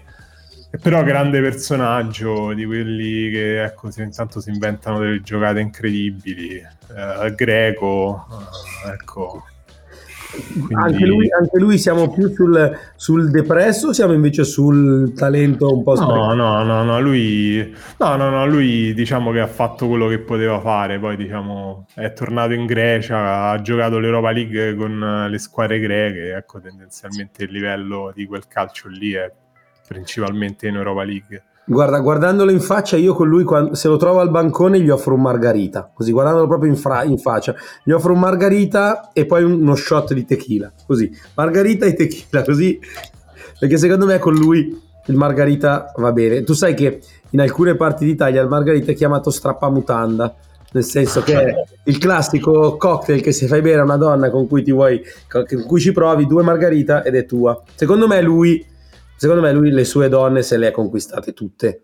Però 0.82 1.02
grande 1.02 1.40
personaggio 1.40 2.52
di 2.52 2.64
quelli 2.64 3.30
che 3.30 3.62
ecco, 3.62 3.88
intanto 3.96 4.40
si 4.40 4.50
inventano 4.50 4.98
delle 4.98 5.22
giocate 5.22 5.60
incredibili. 5.60 6.56
Eh, 6.56 7.34
greco, 7.34 8.26
eh, 8.84 8.90
ecco. 8.90 9.44
Quindi... 10.36 10.74
Anche, 10.74 11.04
lui, 11.06 11.28
anche, 11.30 11.58
lui, 11.58 11.78
siamo 11.78 12.10
più 12.10 12.32
sul, 12.32 12.78
sul, 12.94 13.30
depresso 13.30 13.88
o 13.88 13.92
siamo 13.92 14.12
invece 14.12 14.44
sul 14.44 15.12
talento 15.14 15.72
un 15.72 15.82
po' 15.82 15.96
sprecato? 15.96 16.34
No, 16.34 16.34
no, 16.34 16.62
no, 16.62 16.82
no, 16.84 17.00
lui, 17.00 17.74
no, 17.98 18.16
no, 18.16 18.30
no, 18.30 18.46
lui 18.46 18.94
diciamo 18.94 19.32
che 19.32 19.40
ha 19.40 19.46
fatto 19.46 19.88
quello 19.88 20.08
che 20.08 20.18
poteva 20.18 20.60
fare, 20.60 20.98
poi 20.98 21.16
diciamo 21.16 21.86
è 21.94 22.12
tornato 22.12 22.52
in 22.52 22.66
Grecia, 22.66 23.50
ha 23.50 23.60
giocato 23.60 23.98
l'Europa 23.98 24.30
League 24.30 24.74
con 24.74 25.26
le 25.30 25.38
squadre 25.38 25.78
greche, 25.78 26.34
ecco 26.34 26.60
tendenzialmente 26.60 27.44
il 27.44 27.50
livello 27.50 28.12
di 28.14 28.26
quel 28.26 28.46
calcio 28.46 28.88
lì 28.88 29.12
è 29.12 29.30
principalmente 29.86 30.68
in 30.68 30.76
Europa 30.76 31.04
League. 31.04 31.42
Guarda, 31.68 31.98
guardandolo 31.98 32.52
in 32.52 32.60
faccia, 32.60 32.96
io 32.96 33.12
con 33.12 33.26
lui, 33.26 33.42
quando, 33.42 33.74
se 33.74 33.88
lo 33.88 33.96
trovo 33.96 34.20
al 34.20 34.30
bancone, 34.30 34.80
gli 34.80 34.88
offro 34.88 35.14
un 35.14 35.22
margarita. 35.22 35.90
Così, 35.92 36.12
guardandolo 36.12 36.46
proprio 36.46 36.70
in, 36.70 36.76
fra, 36.76 37.02
in, 37.02 37.18
faccia, 37.18 37.56
gli 37.82 37.90
offro 37.90 38.12
un 38.12 38.20
margarita 38.20 39.10
e 39.12 39.26
poi 39.26 39.42
uno 39.42 39.74
shot 39.74 40.14
di 40.14 40.24
tequila. 40.24 40.70
Così, 40.86 41.10
margarita 41.34 41.84
e 41.84 41.94
tequila, 41.94 42.44
così. 42.44 42.78
Perché 43.58 43.78
secondo 43.78 44.06
me 44.06 44.20
con 44.20 44.34
lui 44.34 44.80
il 45.06 45.16
margarita 45.16 45.92
va 45.96 46.12
bene. 46.12 46.44
Tu 46.44 46.52
sai 46.52 46.74
che 46.74 47.00
in 47.30 47.40
alcune 47.40 47.74
parti 47.74 48.04
d'Italia 48.04 48.42
il 48.42 48.48
margarita 48.48 48.92
è 48.92 48.94
chiamato 48.94 49.30
strappamutanda. 49.30 50.36
Nel 50.70 50.84
senso 50.84 51.22
che 51.22 51.40
è 51.40 51.54
il 51.84 51.98
classico 51.98 52.76
cocktail 52.76 53.20
che 53.22 53.32
se 53.32 53.48
fai 53.48 53.60
bere 53.60 53.80
a 53.80 53.84
una 53.84 53.96
donna 53.96 54.30
con 54.30 54.46
cui 54.46 54.62
ti 54.62 54.70
vuoi, 54.70 55.02
con 55.28 55.44
cui 55.66 55.80
ci 55.80 55.90
provi 55.90 56.26
due 56.26 56.44
margarita 56.44 57.02
ed 57.02 57.16
è 57.16 57.24
tua. 57.24 57.60
Secondo 57.74 58.06
me 58.06 58.20
lui 58.20 58.64
Secondo 59.16 59.42
me 59.42 59.52
lui 59.52 59.70
le 59.70 59.84
sue 59.84 60.08
donne 60.08 60.42
se 60.42 60.56
le 60.56 60.68
ha 60.68 60.70
conquistate 60.70 61.32
tutte. 61.32 61.82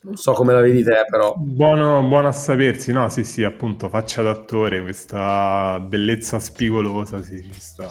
Non 0.00 0.16
so 0.16 0.32
come 0.32 0.52
la 0.52 0.60
vedi 0.60 0.84
te, 0.84 1.04
però. 1.10 1.34
Buono, 1.36 2.02
buono 2.02 2.28
a 2.28 2.32
sapersi, 2.32 2.92
no? 2.92 3.08
Sì, 3.08 3.24
sì, 3.24 3.42
appunto, 3.42 3.88
faccia 3.88 4.22
d'attore, 4.22 4.80
questa 4.80 5.80
bellezza 5.80 6.38
spigolosa, 6.38 7.20
sì, 7.22 7.42
ci 7.52 7.60
sta. 7.60 7.88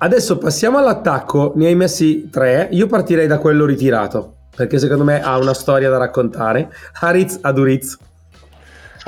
Adesso 0.00 0.38
passiamo 0.38 0.78
all'attacco, 0.78 1.54
ne 1.56 1.66
hai 1.66 1.74
messi 1.74 2.30
tre, 2.30 2.68
io 2.70 2.86
partirei 2.86 3.26
da 3.26 3.38
quello 3.38 3.64
ritirato, 3.64 4.36
perché 4.54 4.78
secondo 4.78 5.02
me 5.02 5.20
ha 5.20 5.36
una 5.38 5.54
storia 5.54 5.90
da 5.90 5.98
raccontare. 5.98 6.70
Haritz 7.00 7.38
Aduriz. 7.40 7.98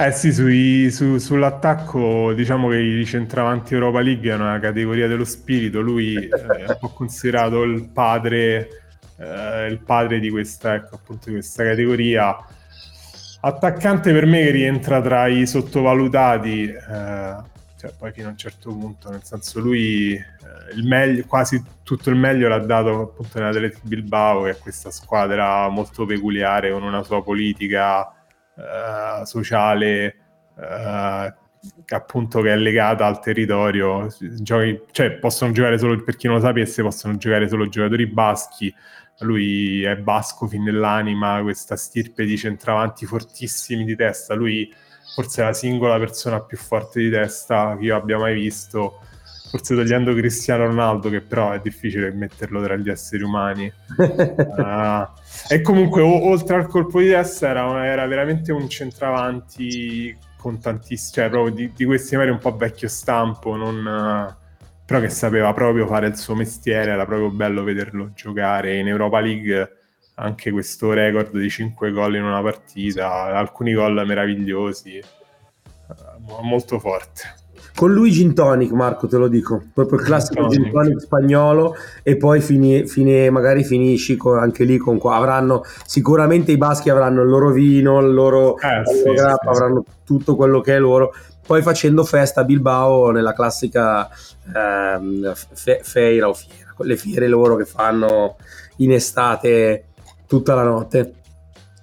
Eh 0.03 0.13
sì, 0.13 0.33
sui, 0.33 0.91
su, 0.91 1.19
sull'attacco 1.19 2.33
diciamo 2.33 2.71
che 2.71 2.79
i 2.79 3.05
centravanti 3.05 3.75
Europa 3.75 4.01
League 4.01 4.31
è 4.31 4.35
una 4.35 4.59
categoria 4.59 5.07
dello 5.07 5.27
spirito, 5.27 5.83
lui 5.83 6.15
eh, 6.15 6.31
è 6.31 6.69
un 6.69 6.77
po' 6.81 6.89
considerato 6.89 7.65
il 7.65 7.85
padre, 7.85 8.69
eh, 9.19 9.67
il 9.67 9.79
padre 9.85 10.19
di, 10.19 10.31
questa, 10.31 10.77
ecco, 10.77 10.95
appunto, 10.95 11.27
di 11.27 11.33
questa 11.33 11.65
categoria. 11.65 12.35
Attaccante 13.43 14.11
per 14.13 14.25
me 14.25 14.43
che 14.45 14.51
rientra 14.53 15.03
tra 15.03 15.27
i 15.27 15.47
sottovalutati, 15.47 16.65
eh, 16.65 17.37
cioè 17.77 17.93
poi 17.99 18.13
fino 18.13 18.29
a 18.29 18.31
un 18.31 18.39
certo 18.39 18.71
punto, 18.71 19.11
nel 19.11 19.23
senso 19.23 19.61
lui 19.61 20.15
eh, 20.15 20.75
il 20.77 20.87
meglio, 20.87 21.25
quasi 21.27 21.63
tutto 21.83 22.09
il 22.09 22.17
meglio 22.17 22.49
l'ha 22.49 22.59
dato 22.59 23.03
appunto 23.03 23.39
nell'Atletico 23.39 23.83
Bilbao, 23.83 24.45
che 24.45 24.53
è 24.53 24.57
questa 24.57 24.91
squadra 24.91 25.69
molto 25.69 26.07
peculiare 26.07 26.73
con 26.73 26.85
una 26.85 27.03
sua 27.03 27.23
politica 27.23 28.15
eh, 28.61 29.27
sociale 29.27 30.17
eh, 30.59 31.35
che 31.85 31.95
appunto 31.95 32.41
che 32.41 32.53
è 32.53 32.57
legata 32.57 33.07
al 33.07 33.21
territorio. 33.21 34.09
Giochi, 34.19 34.83
cioè 34.93 35.13
possono 35.13 35.53
giocare 35.53 35.79
solo 35.79 36.03
per 36.03 36.17
chi 36.17 36.27
non 36.27 36.37
lo 36.37 36.43
sapesse 36.43 36.83
possono 36.83 37.17
giocare 37.17 37.49
solo 37.49 37.69
giocatori 37.69 38.07
baschi. 38.07 38.75
Lui 39.21 39.83
è 39.83 39.97
basco 39.97 40.47
fin 40.47 40.63
nell'anima 40.63 41.43
questa 41.43 41.77
stirpe 41.77 42.25
di 42.25 42.39
centravanti 42.39 43.05
fortissimi 43.05 43.85
di 43.85 43.95
testa. 43.97 44.35
Lui 44.35 44.73
forse 45.15 45.43
è 45.43 45.45
la 45.45 45.53
singola 45.53 45.99
persona 45.99 46.41
più 46.41 46.57
forte 46.57 47.01
di 47.01 47.11
testa 47.11 47.77
che 47.79 47.85
io 47.85 47.97
abbia 47.97 48.19
mai 48.19 48.35
visto 48.35 49.01
forse 49.51 49.75
togliendo 49.75 50.15
Cristiano 50.15 50.67
Ronaldo, 50.67 51.11
che 51.11 51.21
però 51.21 51.51
è 51.51 51.61
difficile 51.61 52.13
metterlo 52.13 52.63
tra 52.63 52.77
gli 52.77 52.89
esseri 52.89 53.25
umani. 53.25 53.73
uh, 53.97 55.09
e 55.53 55.61
comunque, 55.61 56.03
o, 56.03 56.29
oltre 56.29 56.55
al 56.55 56.69
colpo 56.69 57.01
di 57.01 57.09
testa, 57.09 57.49
era, 57.49 57.85
era, 57.85 58.07
veramente 58.07 58.53
un 58.53 58.69
centravanti 58.69 60.17
con 60.37 60.61
tantissimi, 60.61 61.13
cioè 61.13 61.29
proprio 61.29 61.53
di, 61.53 61.73
di, 61.75 61.85
questi 61.85 62.15
magari 62.15 62.33
un 62.33 62.39
po' 62.39 62.57
vecchio 62.57 62.87
stampo, 62.87 63.57
non, 63.57 64.37
però 64.87 65.01
che 65.01 65.09
sapeva 65.09 65.53
proprio 65.53 65.85
fare 65.89 66.07
il 66.07 66.17
suo 66.17 66.37
mestiere, 66.37 66.93
era 66.93 67.05
proprio 67.05 67.31
bello 67.31 67.65
vederlo 67.65 68.13
giocare 68.15 68.79
in 68.79 68.87
Europa 68.87 69.19
League. 69.19 69.75
Anche 70.15 70.51
questo 70.51 70.93
record 70.93 71.37
di 71.37 71.49
5 71.49 71.91
gol 71.93 72.15
in 72.15 72.23
una 72.23 72.43
partita, 72.43 73.35
alcuni 73.37 73.73
gol 73.73 74.05
meravigliosi, 74.07 75.03
uh, 75.89 76.43
molto 76.43 76.79
forte. 76.79 77.40
Con 77.81 77.95
lui 77.95 78.13
gin 78.13 78.35
tonic, 78.35 78.73
Marco, 78.73 79.07
te 79.07 79.17
lo 79.17 79.27
dico, 79.27 79.63
proprio 79.73 80.01
il 80.01 80.05
classico 80.05 80.49
gin 80.49 80.51
tonic, 80.51 80.65
gin 80.65 80.73
tonic 80.75 81.01
spagnolo 81.01 81.75
e 82.03 82.19
poi 82.19 82.43
fini, 82.43 82.87
fini, 82.87 83.31
magari 83.31 83.65
finisci 83.65 84.19
con, 84.19 84.37
anche 84.37 84.65
lì 84.65 84.77
con 84.77 84.99
qua. 84.99 85.17
Avranno 85.17 85.65
sicuramente 85.87 86.53
i 86.53 86.59
baschi 86.59 86.91
avranno 86.91 87.23
il 87.23 87.31
loro 87.31 87.51
vino, 87.53 87.99
il 88.01 88.13
loro, 88.13 88.59
eh, 88.59 88.85
sì, 88.85 88.99
loro 88.99 89.15
grappa, 89.15 89.55
sì, 89.55 89.59
avranno 89.59 89.85
tutto 90.05 90.37
quello 90.37 90.61
che 90.61 90.77
è 90.77 90.79
loro. 90.79 91.15
Poi 91.47 91.63
facendo 91.63 92.05
festa 92.05 92.43
a 92.43 92.45
Bilbao 92.45 93.13
nella 93.13 93.33
classica 93.33 94.11
ehm, 94.55 95.33
fe, 95.35 95.81
feira 95.83 96.29
o 96.29 96.35
fiera, 96.35 96.75
quelle 96.77 96.99
fiere 96.99 97.29
loro 97.29 97.57
che 97.57 97.65
fanno 97.65 98.37
in 98.77 98.93
estate 98.93 99.85
tutta 100.27 100.55
la 100.55 100.65
notte. 100.65 101.15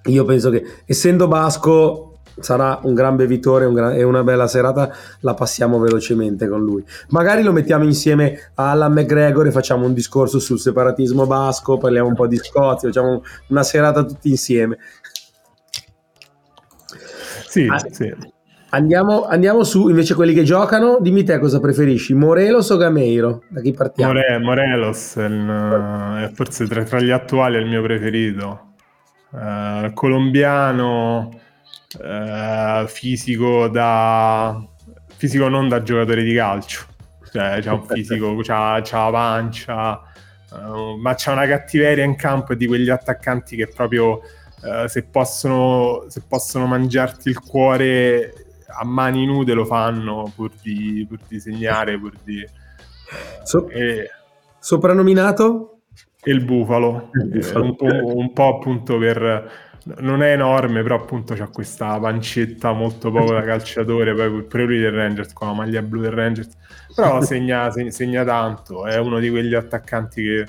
Io 0.04 0.24
penso 0.24 0.50
che 0.50 0.64
essendo 0.86 1.26
basco 1.26 2.07
sarà 2.40 2.80
un 2.82 2.94
gran 2.94 3.16
bevitore 3.16 3.64
un 3.64 3.74
gran, 3.74 3.92
e 3.94 4.02
una 4.02 4.22
bella 4.22 4.46
serata 4.46 4.90
la 5.20 5.34
passiamo 5.34 5.78
velocemente 5.78 6.48
con 6.48 6.62
lui. 6.62 6.84
Magari 7.08 7.42
lo 7.42 7.52
mettiamo 7.52 7.84
insieme 7.84 8.50
a 8.54 8.70
Alan 8.70 8.92
McGregor 8.92 9.46
e 9.46 9.50
facciamo 9.50 9.86
un 9.86 9.94
discorso 9.94 10.38
sul 10.38 10.58
separatismo 10.58 11.26
basco, 11.26 11.78
parliamo 11.78 12.08
un 12.08 12.14
po' 12.14 12.26
di 12.26 12.36
Scozia, 12.36 12.88
facciamo 12.88 13.22
una 13.48 13.62
serata 13.62 14.04
tutti 14.04 14.28
insieme. 14.28 14.78
Sì, 17.46 17.66
ah, 17.66 17.78
sì. 17.90 18.14
Andiamo, 18.70 19.24
andiamo, 19.24 19.64
su 19.64 19.88
invece 19.88 20.14
quelli 20.14 20.34
che 20.34 20.42
giocano. 20.42 20.98
Dimmi 21.00 21.24
te 21.24 21.38
cosa 21.38 21.58
preferisci, 21.58 22.12
Morelos 22.12 22.68
o 22.68 22.76
Gameiro? 22.76 23.42
Da 23.48 23.62
chi 23.62 23.72
partiamo? 23.72 24.12
More, 24.12 24.38
Morelos 24.38 25.16
è 25.16 26.30
forse 26.34 26.66
tra, 26.66 26.82
tra, 26.82 27.00
gli 27.00 27.10
attuali 27.10 27.56
è 27.56 27.60
il 27.60 27.66
mio 27.66 27.80
preferito. 27.80 28.66
Uh, 29.30 29.92
colombiano 29.94 31.30
eh, 32.00 32.84
fisico 32.88 33.68
da 33.68 34.64
fisico 35.16 35.48
non 35.48 35.68
da 35.68 35.82
giocatore 35.82 36.22
di 36.22 36.34
calcio 36.34 36.86
cioè 37.32 37.60
c'ha 37.60 37.74
un 37.74 37.84
fisico 37.84 38.36
c'ha, 38.42 38.80
c'ha 38.82 39.04
la 39.04 39.10
pancia 39.10 40.00
uh, 40.52 40.96
ma 40.96 41.14
c'ha 41.14 41.32
una 41.32 41.46
cattiveria 41.46 42.04
in 42.04 42.16
campo 42.16 42.54
di 42.54 42.66
quegli 42.66 42.88
attaccanti 42.88 43.56
che 43.56 43.66
proprio 43.66 44.20
uh, 44.62 44.86
se, 44.86 45.04
possono, 45.04 46.04
se 46.08 46.22
possono 46.26 46.66
mangiarti 46.66 47.28
il 47.28 47.40
cuore 47.40 48.32
a 48.68 48.84
mani 48.84 49.26
nude 49.26 49.54
lo 49.54 49.64
fanno 49.64 50.32
pur 50.34 50.52
di, 50.62 51.04
pur 51.08 51.18
di 51.26 51.40
segnare 51.40 51.98
pur 51.98 52.12
di 52.22 52.46
so- 53.42 53.68
e... 53.70 54.10
soprannominato? 54.58 55.72
il 56.24 56.44
bufalo, 56.44 57.10
il 57.14 57.28
bufalo. 57.28 57.64
Un, 57.64 57.76
po', 57.76 58.16
un 58.16 58.32
po' 58.32 58.56
appunto 58.56 58.98
per 58.98 59.50
non 59.98 60.22
è 60.22 60.32
enorme, 60.32 60.82
però 60.82 60.96
appunto 60.96 61.34
c'ha 61.34 61.48
questa 61.48 61.98
pancetta 61.98 62.72
molto 62.72 63.10
poco 63.10 63.32
da 63.32 63.42
calciatore, 63.42 64.14
poi 64.14 64.42
pure 64.44 64.64
lui 64.64 64.78
del 64.78 64.92
Rangers, 64.92 65.32
con 65.32 65.48
la 65.48 65.54
maglia 65.54 65.82
blu 65.82 66.00
del 66.00 66.12
Rangers, 66.12 66.50
però 66.94 67.20
segna, 67.22 67.70
segna 67.70 68.24
tanto, 68.24 68.86
è 68.86 68.98
uno 68.98 69.18
di 69.18 69.30
quegli 69.30 69.54
attaccanti 69.54 70.22
che 70.22 70.40
eh, 70.40 70.48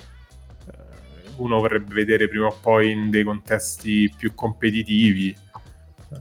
uno 1.37 1.59
vorrebbe 1.59 1.93
vedere 1.93 2.27
prima 2.27 2.47
o 2.47 2.57
poi 2.59 2.91
in 2.91 3.09
dei 3.09 3.23
contesti 3.23 4.13
più 4.15 4.33
competitivi. 4.35 5.35
Uh, 6.09 6.17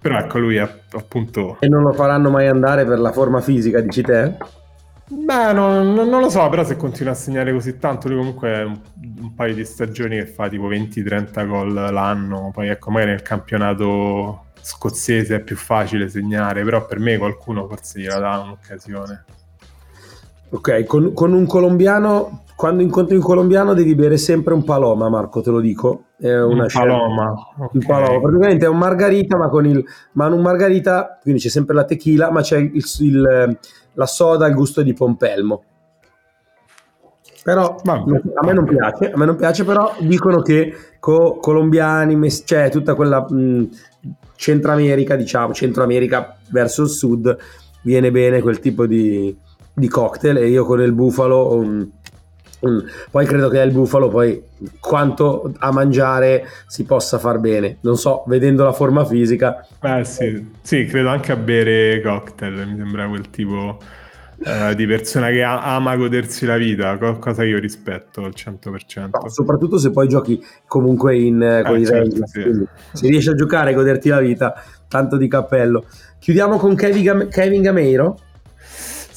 però 0.00 0.18
ecco 0.18 0.38
lui 0.38 0.58
appunto... 0.58 1.56
E 1.60 1.68
non 1.68 1.82
lo 1.82 1.92
faranno 1.92 2.30
mai 2.30 2.46
andare 2.46 2.86
per 2.86 2.98
la 2.98 3.12
forma 3.12 3.40
fisica, 3.40 3.80
dici 3.80 4.02
te? 4.02 4.36
Beh, 5.10 5.52
non, 5.54 5.94
non, 5.94 6.20
lo 6.20 6.28
so, 6.28 6.46
però 6.50 6.64
se 6.64 6.76
continua 6.76 7.12
a 7.12 7.16
segnare 7.16 7.52
così 7.52 7.78
tanto, 7.78 8.08
lui 8.08 8.18
comunque 8.18 8.62
un, 8.62 8.78
un 9.20 9.34
paio 9.34 9.54
di 9.54 9.64
stagioni 9.64 10.16
che 10.18 10.26
fa 10.26 10.48
tipo 10.48 10.68
20-30 10.68 11.46
gol 11.46 11.72
l'anno, 11.72 12.50
poi 12.52 12.68
ecco, 12.68 12.90
magari 12.90 13.12
nel 13.12 13.22
campionato 13.22 14.48
scozzese 14.60 15.36
è 15.36 15.40
più 15.40 15.56
facile 15.56 16.10
segnare, 16.10 16.62
però 16.62 16.84
per 16.84 16.98
me 16.98 17.16
qualcuno 17.16 17.66
forse 17.66 18.00
gliela 18.00 18.18
dà 18.18 18.38
un'occasione. 18.38 19.24
Ok, 20.50 20.84
con, 20.84 21.14
con 21.14 21.32
un 21.32 21.46
colombiano, 21.46 22.44
quando 22.58 22.82
incontri 22.82 23.14
un 23.14 23.22
colombiano 23.22 23.72
devi 23.72 23.94
bere 23.94 24.16
sempre 24.16 24.52
un 24.52 24.64
paloma, 24.64 25.08
Marco, 25.08 25.40
te 25.40 25.50
lo 25.50 25.60
dico. 25.60 26.06
È 26.18 26.34
una 26.40 26.64
un 26.64 26.68
paloma. 26.72 27.32
Okay. 27.54 27.68
Un 27.74 27.86
paloma, 27.86 28.20
praticamente 28.20 28.66
è 28.66 28.68
un 28.68 28.78
margarita, 28.78 29.36
ma 29.36 29.48
con 29.48 29.64
il... 29.64 29.84
ma 30.14 30.26
un 30.26 30.42
margarita, 30.42 31.20
quindi 31.22 31.40
c'è 31.40 31.50
sempre 31.50 31.76
la 31.76 31.84
tequila, 31.84 32.32
ma 32.32 32.40
c'è 32.40 32.58
il, 32.58 32.84
il 32.98 33.58
la 33.92 34.06
soda 34.06 34.46
al 34.46 34.54
gusto 34.54 34.82
di 34.82 34.92
pompelmo. 34.92 35.62
Però 37.44 37.76
Vabbè. 37.80 38.22
a 38.34 38.44
me 38.44 38.52
non 38.52 38.64
piace, 38.64 39.12
a 39.12 39.16
me 39.16 39.24
non 39.24 39.36
piace, 39.36 39.62
però 39.62 39.94
dicono 40.00 40.42
che 40.42 40.74
co- 40.98 41.38
colombiani, 41.40 42.16
mes- 42.16 42.42
cioè 42.44 42.70
tutta 42.70 42.96
quella 42.96 43.24
mh, 43.24 43.68
Centro 44.34 44.72
America, 44.72 45.14
diciamo, 45.14 45.52
Centro 45.52 45.84
America 45.84 46.36
verso 46.50 46.82
il 46.82 46.88
sud, 46.88 47.36
viene 47.82 48.10
bene 48.10 48.42
quel 48.42 48.58
tipo 48.58 48.84
di, 48.84 49.32
di 49.72 49.88
cocktail 49.88 50.38
e 50.38 50.48
io 50.48 50.64
con 50.64 50.80
il 50.80 50.92
bufalo 50.92 51.54
um, 51.54 51.90
um, 52.60 52.84
poi 53.10 53.26
credo 53.26 53.48
che 53.48 53.60
il 53.60 53.72
bufalo 53.72 54.08
poi 54.08 54.42
quanto 54.80 55.52
a 55.58 55.72
mangiare 55.72 56.46
si 56.66 56.84
possa 56.84 57.18
far 57.18 57.38
bene 57.38 57.78
non 57.80 57.96
so 57.96 58.24
vedendo 58.26 58.64
la 58.64 58.72
forma 58.72 59.04
fisica 59.04 59.66
eh 59.80 60.04
sì, 60.04 60.46
sì 60.60 60.84
credo 60.86 61.08
anche 61.08 61.32
a 61.32 61.36
bere 61.36 62.00
cocktail 62.00 62.66
mi 62.66 62.76
sembra 62.76 63.08
quel 63.08 63.30
tipo 63.30 63.78
eh, 64.40 64.74
di 64.76 64.86
persona 64.86 65.30
che 65.30 65.42
ama 65.42 65.96
godersi 65.96 66.46
la 66.46 66.56
vita, 66.56 66.96
cosa 66.96 67.42
che 67.42 67.48
io 67.48 67.58
rispetto 67.58 68.22
al 68.22 68.32
100%. 68.36 69.08
No, 69.10 69.28
soprattutto 69.28 69.78
se 69.78 69.90
poi 69.90 70.06
giochi 70.08 70.40
comunque 70.66 71.16
in, 71.16 71.42
eh, 71.42 71.62
con 71.64 71.74
eh, 71.74 71.80
i 71.80 71.84
certo, 71.84 71.98
Rangers, 71.98 72.30
sì. 72.30 72.66
se 72.92 73.08
riesci 73.08 73.28
a 73.30 73.34
giocare 73.34 73.72
e 73.72 73.74
goderti 73.74 74.08
la 74.08 74.20
vita, 74.20 74.54
tanto 74.86 75.16
di 75.16 75.26
cappello. 75.26 75.84
Chiudiamo 76.20 76.56
con 76.56 76.76
Kevin, 76.76 77.28
Kevin 77.28 77.62
Gameiro. 77.62 78.18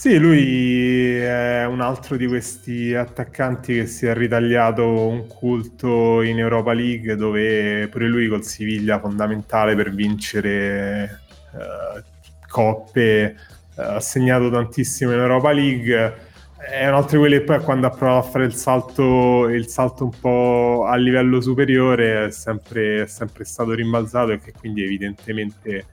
Sì, 0.02 0.18
lui 0.18 1.16
è 1.18 1.64
un 1.66 1.80
altro 1.80 2.18
di 2.18 2.26
questi 2.26 2.96
attaccanti 2.96 3.76
che 3.76 3.86
si 3.86 4.08
è 4.08 4.16
ritagliato 4.16 5.08
un 5.08 5.28
culto 5.28 6.24
in 6.24 6.40
Europa 6.40 6.74
League 6.74 7.16
dove 7.16 7.88
pure 7.88 8.08
lui 8.08 8.28
col 8.28 8.44
Siviglia 8.44 9.00
fondamentale 9.00 9.76
per 9.76 9.94
vincere 9.94 11.22
eh, 11.54 12.04
coppe 12.48 13.36
ha 13.76 14.00
segnato 14.00 14.50
tantissimo 14.50 15.12
in 15.14 15.20
Europa 15.20 15.52
League. 15.52 16.16
È 16.58 16.88
un 16.88 16.96
altro 16.96 17.12
di 17.12 17.18
quelli 17.18 17.38
che 17.38 17.44
poi 17.44 17.60
quando 17.60 17.86
ha 17.86 17.92
provato 17.92 18.26
a 18.26 18.30
fare 18.32 18.46
il 18.46 18.56
salto, 18.56 19.50
il 19.50 19.68
salto 19.68 20.06
un 20.06 20.20
po' 20.20 20.86
a 20.88 20.96
livello 20.96 21.40
superiore 21.42 22.26
è 22.26 22.32
sempre, 22.32 23.04
è 23.04 23.06
sempre 23.06 23.44
stato 23.46 23.74
rimbalzato 23.74 24.32
e 24.32 24.40
che 24.40 24.52
quindi 24.52 24.84
evidentemente 24.84 25.86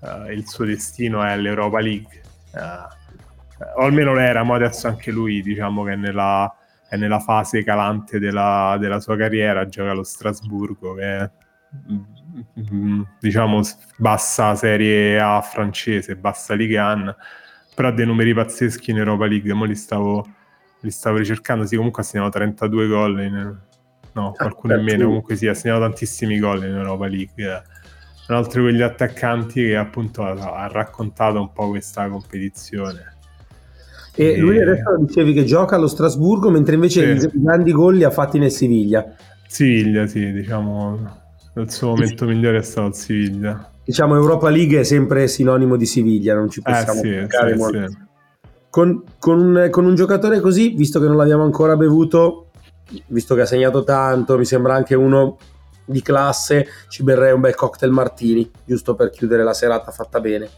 uh, 0.00 0.30
il 0.30 0.48
suo 0.48 0.64
destino 0.64 1.22
è 1.22 1.36
l'Europa 1.36 1.80
League. 1.80 2.22
Uh, 2.52 2.99
o 3.76 3.82
almeno 3.82 4.14
lo 4.14 4.20
era, 4.20 4.42
ma 4.44 4.56
adesso 4.56 4.86
anche 4.88 5.10
lui 5.10 5.42
diciamo 5.42 5.84
che 5.84 5.92
è 5.92 5.96
nella, 5.96 6.52
è 6.88 6.96
nella 6.96 7.20
fase 7.20 7.62
calante 7.62 8.18
della, 8.18 8.76
della, 8.78 9.00
sua 9.00 9.16
carriera, 9.16 9.66
gioca 9.66 9.90
allo 9.90 10.02
Strasburgo 10.04 10.94
che 10.94 11.02
è 11.02 11.30
Mm, 12.58 13.02
diciamo 13.20 13.60
bassa 13.96 14.56
serie 14.56 15.20
A 15.20 15.40
francese, 15.40 16.16
bassa 16.16 16.54
Ligue 16.54 16.78
1, 16.78 17.16
però 17.74 17.88
ha 17.88 17.92
dei 17.92 18.06
numeri 18.06 18.34
pazzeschi 18.34 18.90
in 18.90 18.98
Europa 18.98 19.26
League, 19.26 19.52
mo 19.52 19.64
li 19.64 19.76
stavo, 19.76 20.26
li 20.80 20.90
stavo 20.90 21.18
ricercando, 21.18 21.64
sì 21.66 21.76
comunque 21.76 22.02
ha 22.02 22.04
segnato 22.04 22.30
32 22.30 22.86
gol, 22.88 23.20
in, 23.22 23.58
no 24.12 24.32
qualcuno 24.32 24.74
in 24.74 24.82
meno, 24.82 25.06
comunque 25.06 25.36
sì 25.36 25.46
ha 25.46 25.54
segnato 25.54 25.82
tantissimi 25.82 26.38
gol 26.40 26.64
in 26.64 26.74
Europa 26.74 27.06
League, 27.06 27.62
un 28.28 28.34
altro 28.34 28.62
di 28.62 28.68
quegli 28.68 28.82
attaccanti 28.82 29.66
che 29.66 29.76
appunto 29.76 30.24
ha, 30.24 30.32
ha 30.32 30.66
raccontato 30.66 31.40
un 31.40 31.52
po' 31.52 31.68
questa 31.68 32.08
competizione. 32.08 33.18
E, 34.14 34.24
e 34.24 34.36
lui 34.36 34.60
adesso 34.60 34.96
dicevi 34.98 35.32
che 35.32 35.44
gioca 35.44 35.76
allo 35.76 35.86
Strasburgo, 35.86 36.50
mentre 36.50 36.74
invece 36.74 37.18
sì. 37.18 37.26
i 37.26 37.42
grandi 37.42 37.72
gol 37.72 37.96
li 37.96 38.04
ha 38.04 38.10
fatti 38.10 38.38
nel 38.38 38.50
Siviglia. 38.50 39.04
Siviglia, 39.46 40.06
sì, 40.06 40.32
diciamo 40.32 41.18
il 41.54 41.70
suo 41.70 41.88
momento 41.88 42.24
migliore 42.26 42.58
è 42.58 42.62
stato 42.62 42.88
il 42.88 42.94
Siviglia. 42.94 43.70
Diciamo 43.84 44.14
Europa 44.14 44.48
League 44.50 44.80
è 44.80 44.84
sempre 44.84 45.26
sinonimo 45.26 45.76
di 45.76 45.86
Siviglia, 45.86 46.34
non 46.34 46.48
ci 46.48 46.62
possiamo 46.62 47.02
eh, 47.02 47.26
sì, 47.28 47.36
sì, 47.52 47.88
sì. 47.88 48.08
Con, 48.70 49.02
con, 49.18 49.38
un, 49.40 49.68
con, 49.70 49.84
un, 49.84 49.94
giocatore 49.96 50.38
così, 50.38 50.70
visto 50.76 51.00
che 51.00 51.06
non 51.06 51.16
l'abbiamo 51.16 51.42
ancora 51.42 51.76
bevuto, 51.76 52.50
visto 53.08 53.34
che 53.34 53.40
ha 53.40 53.46
segnato 53.46 53.82
tanto, 53.82 54.38
mi 54.38 54.44
sembra 54.44 54.74
anche 54.74 54.94
uno 54.94 55.38
di 55.84 56.02
classe, 56.02 56.66
ci 56.88 57.02
berrei 57.02 57.32
un 57.32 57.40
bel 57.40 57.56
cocktail 57.56 57.90
martini, 57.90 58.48
giusto 58.64 58.94
per 58.94 59.10
chiudere 59.10 59.42
la 59.42 59.54
serata 59.54 59.90
fatta 59.90 60.20
bene. 60.20 60.48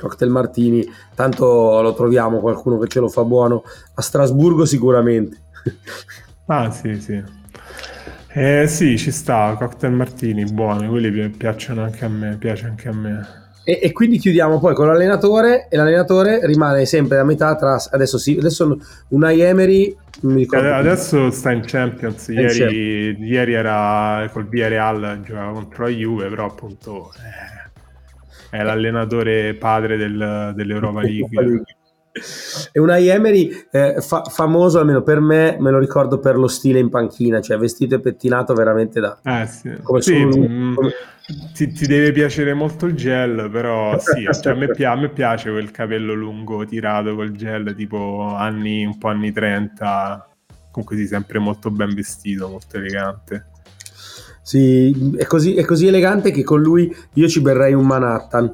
Cocktail 0.00 0.30
martini, 0.30 0.84
tanto 1.14 1.80
lo 1.80 1.94
troviamo 1.94 2.40
qualcuno 2.40 2.78
che 2.78 2.88
ce 2.88 3.00
lo 3.00 3.08
fa 3.08 3.24
buono 3.24 3.62
a 3.94 4.02
Strasburgo 4.02 4.64
sicuramente. 4.64 5.38
Ah 6.52 6.68
sì, 6.72 7.00
sì. 7.00 7.22
Eh 8.32 8.66
sì, 8.66 8.98
ci 8.98 9.12
sta, 9.12 9.54
cocktail 9.56 9.92
martini, 9.92 10.44
buoni, 10.44 10.88
quelli 10.88 11.28
piacciono 11.28 11.84
anche 11.84 12.04
a 12.04 12.08
me, 12.08 12.36
piace 12.38 12.66
anche 12.66 12.88
a 12.88 12.92
me. 12.92 13.40
E, 13.62 13.78
e, 13.82 13.92
quindi 13.92 14.18
chiudiamo 14.18 14.58
poi 14.58 14.74
con 14.74 14.86
l'allenatore 14.86 15.68
e 15.68 15.76
l'allenatore 15.76 16.44
rimane 16.46 16.86
sempre 16.86 17.18
a 17.18 17.24
metà 17.24 17.54
tra 17.56 17.76
adesso 17.90 18.18
sì, 18.18 18.36
adesso 18.38 18.78
Unai 19.08 19.40
Emery 19.40 19.94
adesso 20.72 21.30
sta 21.30 21.52
in 21.52 21.62
Champions 21.66 22.28
ieri, 22.28 23.16
ieri, 23.20 23.52
era 23.52 24.28
col 24.32 24.48
Villarreal 24.48 25.20
giocava 25.24 25.52
contro 25.52 25.84
la 25.84 25.90
Juve 25.90 26.28
però 26.28 26.46
appunto 26.46 27.12
eh, 27.16 27.59
è 28.50 28.62
l'allenatore 28.62 29.54
padre 29.54 29.96
del, 29.96 30.52
dell'Europa 30.54 31.00
League. 31.00 31.62
E 32.72 32.80
una 32.80 32.98
Emery 32.98 33.50
eh, 33.70 34.00
fa- 34.00 34.24
famoso 34.24 34.80
almeno 34.80 35.02
per 35.02 35.20
me, 35.20 35.56
me 35.60 35.70
lo 35.70 35.78
ricordo 35.78 36.18
per 36.18 36.36
lo 36.36 36.48
stile 36.48 36.80
in 36.80 36.88
panchina, 36.88 37.40
cioè 37.40 37.56
vestito 37.56 37.94
e 37.94 38.00
pettinato 38.00 38.52
veramente 38.52 38.98
da... 38.98 39.20
Eh 39.22 39.46
sì, 39.46 39.70
come 39.82 40.02
sì 40.02 40.18
solo... 40.18 40.36
mm, 40.36 40.74
come... 40.74 40.90
Ti, 41.54 41.70
ti, 41.70 41.86
deve 41.86 42.10
piacere 42.10 42.52
molto 42.54 42.86
il 42.86 42.94
gel, 42.94 43.48
però 43.52 43.96
sì, 44.00 44.26
cioè, 44.42 44.52
a, 44.52 44.56
me 44.56 44.66
pi- 44.68 44.82
a, 44.82 44.96
me 44.96 45.10
piace 45.10 45.50
quel 45.50 45.70
capello 45.70 46.12
lungo 46.12 46.64
tirato 46.64 47.14
col 47.14 47.30
gel, 47.30 47.72
tipo 47.76 48.34
anni, 48.34 48.84
un 48.84 48.98
po' 48.98 49.06
anni 49.06 49.30
30, 49.30 50.28
comunque 50.72 50.96
sì, 50.96 51.06
sempre 51.06 51.38
molto 51.38 51.70
ben 51.70 51.94
vestito, 51.94 52.48
molto 52.48 52.78
elegante. 52.78 53.46
Sì, 54.50 55.14
è 55.16 55.26
così, 55.26 55.54
è 55.54 55.64
così 55.64 55.86
elegante 55.86 56.32
che 56.32 56.42
con 56.42 56.60
lui 56.60 56.92
io 57.12 57.28
ci 57.28 57.40
berrei 57.40 57.72
un 57.72 57.86
Manhattan 57.86 58.52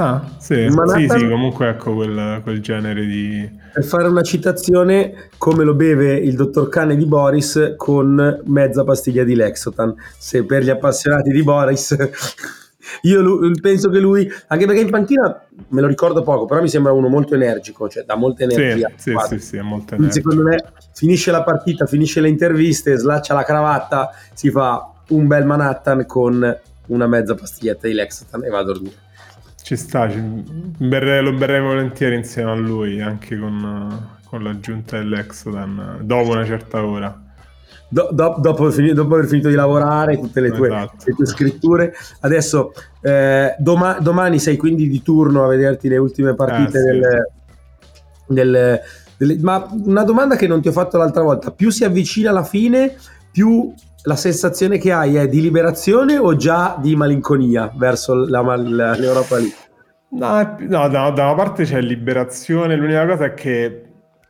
Ah, 0.00 0.22
sì, 0.38 0.68
sì, 0.94 1.08
sì, 1.08 1.28
comunque 1.28 1.70
ecco 1.70 1.92
quel, 1.92 2.38
quel, 2.44 2.60
genere 2.60 3.04
di... 3.04 3.50
Per 3.72 3.82
fare 3.82 4.06
una 4.06 4.22
citazione, 4.22 5.30
come 5.38 5.64
lo 5.64 5.74
beve 5.74 6.14
il 6.14 6.36
dottor 6.36 6.68
Cane 6.68 6.94
di 6.94 7.04
Boris 7.04 7.74
con 7.76 8.40
mezza 8.44 8.84
pastiglia 8.84 9.24
di 9.24 9.34
Lexotan. 9.34 9.92
Se 10.16 10.44
per 10.44 10.62
gli 10.62 10.70
appassionati 10.70 11.30
di 11.30 11.42
Boris... 11.42 11.96
Io 13.02 13.20
lui, 13.20 13.52
penso 13.60 13.88
che 13.90 13.98
lui, 13.98 14.30
anche 14.48 14.66
perché 14.66 14.80
in 14.80 14.90
panchina 14.90 15.46
me 15.68 15.80
lo 15.80 15.86
ricordo 15.86 16.22
poco, 16.22 16.46
però 16.46 16.60
mi 16.60 16.68
sembra 16.68 16.92
uno 16.92 17.08
molto 17.08 17.34
energico, 17.34 17.88
cioè 17.88 18.04
dà 18.04 18.16
molta 18.16 18.44
energia. 18.44 18.90
Sì, 18.96 19.14
sì, 19.16 19.26
sì, 19.28 19.38
sì, 19.38 19.56
è 19.56 19.62
molto 19.62 19.94
energico. 19.94 20.30
Secondo 20.30 20.48
me 20.48 20.64
finisce 20.94 21.30
la 21.30 21.42
partita, 21.42 21.86
finisce 21.86 22.20
le 22.20 22.28
interviste, 22.28 22.96
slaccia 22.96 23.34
la 23.34 23.44
cravatta, 23.44 24.10
si 24.34 24.50
fa 24.50 24.92
un 25.08 25.26
bel 25.26 25.44
Manhattan 25.44 26.06
con 26.06 26.58
una 26.86 27.06
mezza 27.06 27.34
pastiglietta 27.34 27.86
di 27.86 27.94
Lexotan 27.94 28.44
e 28.44 28.48
va 28.48 28.58
a 28.58 28.64
dormire. 28.64 28.94
Ci 29.62 29.76
sta, 29.76 30.10
ci... 30.10 30.18
Berrei, 30.18 31.22
lo 31.22 31.32
berrei 31.34 31.60
volentieri 31.60 32.14
insieme 32.16 32.50
a 32.50 32.54
lui, 32.54 33.02
anche 33.02 33.38
con, 33.38 34.18
con 34.24 34.42
l'aggiunta 34.42 34.96
dell'Exodan, 34.96 35.98
dopo 36.02 36.30
una 36.30 36.44
certa 36.44 36.82
ora. 36.84 37.22
Do, 37.90 38.08
do, 38.12 38.36
dopo, 38.38 38.70
dopo, 38.70 39.14
aver 39.14 39.26
finito 39.26 39.48
di 39.48 39.54
lavorare, 39.54 40.18
tutte 40.18 40.40
le 40.40 40.50
tue, 40.52 40.68
esatto. 40.68 41.04
le 41.06 41.14
tue 41.14 41.26
scritture. 41.26 41.94
Adesso, 42.20 42.72
eh, 43.00 43.54
doma, 43.58 43.98
domani 44.00 44.38
sei 44.38 44.58
quindi 44.58 44.88
di 44.88 45.00
turno 45.00 45.44
a 45.44 45.48
vederti 45.48 45.88
le 45.88 45.96
ultime 45.96 46.34
partite 46.34 46.78
eh, 46.78 46.82
sì. 46.82 46.86
del, 46.86 47.26
del, 48.26 48.80
del, 49.16 49.40
Ma 49.40 49.66
una 49.70 50.04
domanda 50.04 50.36
che 50.36 50.46
non 50.46 50.60
ti 50.60 50.68
ho 50.68 50.72
fatto 50.72 50.98
l'altra 50.98 51.22
volta: 51.22 51.50
più 51.50 51.70
si 51.70 51.84
avvicina 51.84 52.28
alla 52.28 52.44
fine, 52.44 52.94
più 53.30 53.72
la 54.02 54.16
sensazione 54.16 54.78
che 54.78 54.92
hai 54.92 55.16
è 55.16 55.26
di 55.26 55.40
liberazione 55.40 56.18
o 56.18 56.36
già 56.36 56.76
di 56.80 56.94
malinconia 56.94 57.72
verso 57.74 58.14
la, 58.14 58.42
la, 58.42 58.94
l'Europa 58.96 59.38
lì? 59.38 59.52
No, 60.10 60.56
no, 60.60 60.86
no, 60.86 60.88
da 60.88 61.24
una 61.24 61.34
parte 61.34 61.64
c'è 61.64 61.80
liberazione, 61.80 62.76
l'unica 62.76 63.06
cosa 63.06 63.26
è 63.26 63.34
che 63.34 63.87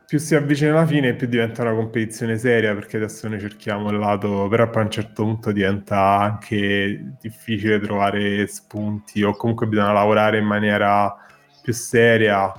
più 0.09 0.19
si 0.19 0.35
avvicina 0.35 0.71
alla 0.71 0.87
fine 0.87 1.13
più 1.13 1.27
diventa 1.27 1.61
una 1.61 1.75
competizione 1.75 2.39
seria 2.39 2.73
perché 2.73 2.97
adesso 2.97 3.29
noi 3.29 3.41
cerchiamo 3.41 3.91
il 3.91 3.99
lato, 3.99 4.49
però 4.49 4.71
poi 4.71 4.81
a 4.81 4.85
un 4.87 4.91
certo 4.91 5.23
punto 5.23 5.53
diventa 5.53 6.19
anche 6.21 7.17
difficile 7.21 7.79
trovare 7.79 8.47
spunti 8.47 9.23
o 9.23 9.37
comunque 9.37 9.67
bisogna 9.67 9.93
lavorare 9.93 10.39
in 10.39 10.47
maniera 10.47 11.15
più 11.63 11.75
seria 11.75 12.51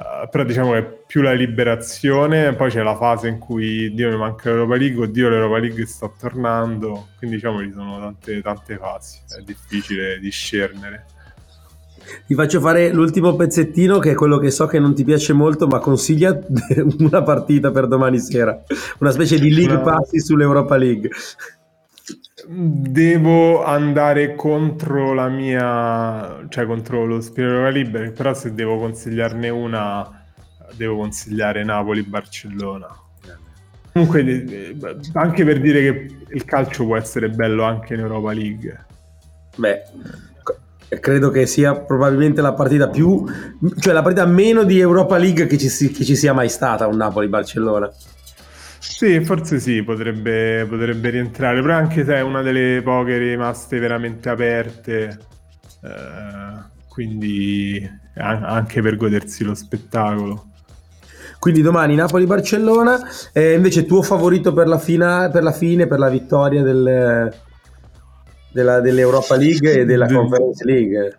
Uh, 0.00 0.26
però 0.30 0.44
diciamo 0.44 0.72
che 0.72 0.82
più 1.06 1.20
la 1.20 1.34
liberazione, 1.34 2.54
poi 2.54 2.70
c'è 2.70 2.82
la 2.82 2.96
fase 2.96 3.28
in 3.28 3.38
cui 3.38 3.92
Dio 3.92 4.08
mi 4.08 4.16
manca 4.16 4.48
l'Europa 4.48 4.76
League, 4.76 5.04
oddio 5.04 5.28
l'Europa 5.28 5.58
League 5.58 5.84
sta 5.84 6.10
tornando, 6.18 7.08
quindi 7.18 7.36
diciamo 7.36 7.60
ci 7.60 7.70
sono 7.70 7.98
tante, 7.98 8.40
tante 8.40 8.78
fasi, 8.78 9.18
è 9.38 9.42
difficile 9.42 10.18
discernere. 10.18 11.04
Ti 12.26 12.34
faccio 12.34 12.60
fare 12.60 12.92
l'ultimo 12.92 13.34
pezzettino 13.36 13.98
che 13.98 14.12
è 14.12 14.14
quello 14.14 14.38
che 14.38 14.50
so 14.50 14.66
che 14.66 14.78
non 14.78 14.94
ti 14.94 15.04
piace 15.04 15.32
molto, 15.32 15.66
ma 15.66 15.78
consiglia 15.78 16.38
una 16.98 17.22
partita 17.22 17.70
per 17.70 17.86
domani 17.88 18.18
sera, 18.18 18.62
una 18.98 19.10
specie 19.10 19.38
di 19.38 19.50
league 19.52 19.74
una... 19.74 19.82
passi 19.82 20.20
sull'Europa 20.20 20.76
League 20.76 21.10
devo 22.46 23.64
andare 23.64 24.34
contro 24.34 25.12
la 25.12 25.28
mia, 25.28 26.46
cioè 26.48 26.66
contro 26.66 27.04
lo 27.04 27.20
Spirito 27.20 27.68
Libera, 27.68 28.10
però 28.10 28.34
se 28.34 28.54
devo 28.54 28.78
consigliarne 28.78 29.48
una, 29.48 30.24
devo 30.74 30.96
consigliare 30.96 31.64
Napoli-Barcellona. 31.64 32.88
Comunque, 33.92 34.76
anche 35.14 35.44
per 35.44 35.60
dire 35.60 35.80
che 35.80 36.16
il 36.28 36.44
calcio 36.44 36.84
può 36.84 36.96
essere 36.96 37.28
bello 37.28 37.64
anche 37.64 37.94
in 37.94 38.00
Europa 38.00 38.32
League. 38.32 38.86
Beh, 39.56 39.82
credo 40.98 41.30
che 41.30 41.46
sia 41.46 41.74
probabilmente 41.76 42.40
la 42.40 42.52
partita 42.52 42.88
più, 42.88 43.24
cioè 43.78 43.92
la 43.92 44.02
partita 44.02 44.26
meno 44.26 44.64
di 44.64 44.80
Europa 44.80 45.16
League 45.16 45.46
che 45.46 45.56
ci, 45.56 45.90
che 45.90 46.04
ci 46.04 46.16
sia 46.16 46.32
mai 46.32 46.48
stata 46.48 46.86
un 46.88 46.96
Napoli-Barcellona. 46.96 47.90
Sì, 48.80 49.20
forse 49.20 49.60
sì, 49.60 49.82
potrebbe, 49.82 50.66
potrebbe, 50.68 51.10
rientrare, 51.10 51.60
però 51.60 51.74
anche 51.74 52.04
se 52.04 52.14
è 52.14 52.22
una 52.22 52.42
delle 52.42 52.80
poche 52.82 53.18
rimaste 53.18 53.78
veramente 53.78 54.28
aperte, 54.28 55.18
eh, 55.82 56.88
quindi 56.88 57.98
anche 58.16 58.82
per 58.82 58.96
godersi 58.96 59.44
lo 59.44 59.54
spettacolo. 59.54 60.46
Quindi 61.38 61.62
domani 61.62 61.94
Napoli-Barcellona, 61.94 63.00
eh, 63.32 63.54
invece 63.54 63.86
tuo 63.86 64.02
favorito 64.02 64.52
per 64.52 64.66
la, 64.66 64.78
fina, 64.78 65.30
per 65.30 65.42
la 65.42 65.52
fine, 65.52 65.86
per 65.86 65.98
la 65.98 66.08
vittoria 66.08 66.62
del, 66.62 67.32
della, 68.52 68.80
dell'Europa 68.80 69.36
League 69.36 69.80
e 69.80 69.84
della 69.84 70.06
Conference 70.06 70.64
League? 70.64 71.18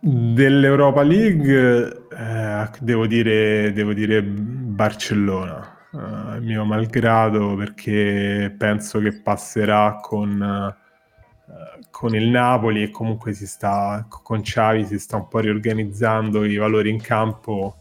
Dell'Europa 0.00 1.02
League 1.02 2.06
eh, 2.10 2.68
devo, 2.80 3.06
dire, 3.06 3.72
devo 3.72 3.92
dire 3.92 4.22
Barcellona, 4.22 5.76
eh, 5.92 6.40
mio 6.40 6.64
malgrado, 6.64 7.54
perché 7.54 8.54
penso 8.56 8.98
che 9.00 9.20
passerà 9.20 9.98
con, 10.00 10.40
eh, 10.40 11.86
con 11.90 12.14
il 12.14 12.28
Napoli 12.28 12.84
e 12.84 12.90
comunque 12.90 13.34
si 13.34 13.46
sta, 13.46 14.06
con 14.08 14.40
Xavi 14.40 14.86
si 14.86 14.98
sta 14.98 15.16
un 15.16 15.28
po' 15.28 15.40
riorganizzando 15.40 16.44
i 16.44 16.56
valori 16.56 16.88
in 16.88 17.00
campo 17.00 17.74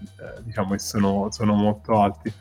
eh, 0.00 0.42
diciamo 0.42 0.72
che 0.72 0.78
sono, 0.78 1.28
sono, 1.30 1.54
molto 1.54 2.00
alti. 2.00 2.32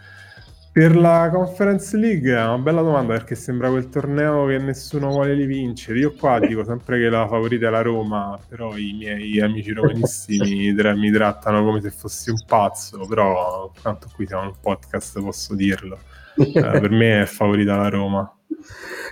Per 0.78 0.96
la 0.96 1.32
Conference 1.34 1.98
League 1.98 2.32
è 2.32 2.40
una 2.40 2.60
bella 2.60 2.84
domanda 2.84 3.14
perché 3.14 3.34
sembra 3.34 3.68
quel 3.68 3.90
torneo 3.90 4.46
che 4.46 4.60
nessuno 4.60 5.10
vuole 5.10 5.34
li 5.34 5.48
vincere. 5.48 5.98
Io 5.98 6.14
qua 6.14 6.38
dico 6.38 6.64
sempre 6.64 7.00
che 7.00 7.10
la 7.10 7.28
favorita 7.28 7.66
è 7.66 7.70
la 7.72 7.82
Roma, 7.82 8.40
però 8.48 8.78
i 8.78 8.94
miei 8.94 9.42
amici 9.42 9.74
romanissimi 9.74 10.72
mi 10.72 11.12
trattano 11.12 11.64
come 11.64 11.82
se 11.82 11.90
fossi 11.90 12.30
un 12.30 12.44
pazzo, 12.46 13.08
però 13.08 13.72
tanto 13.82 14.08
qui 14.14 14.28
siamo 14.28 14.44
un 14.44 14.54
podcast 14.62 15.20
posso 15.20 15.56
dirlo. 15.56 15.98
Eh, 16.36 16.52
per 16.62 16.92
me 16.92 17.24
è 17.24 17.26
favorita 17.26 17.76
la 17.76 17.90
Roma. 17.90 18.38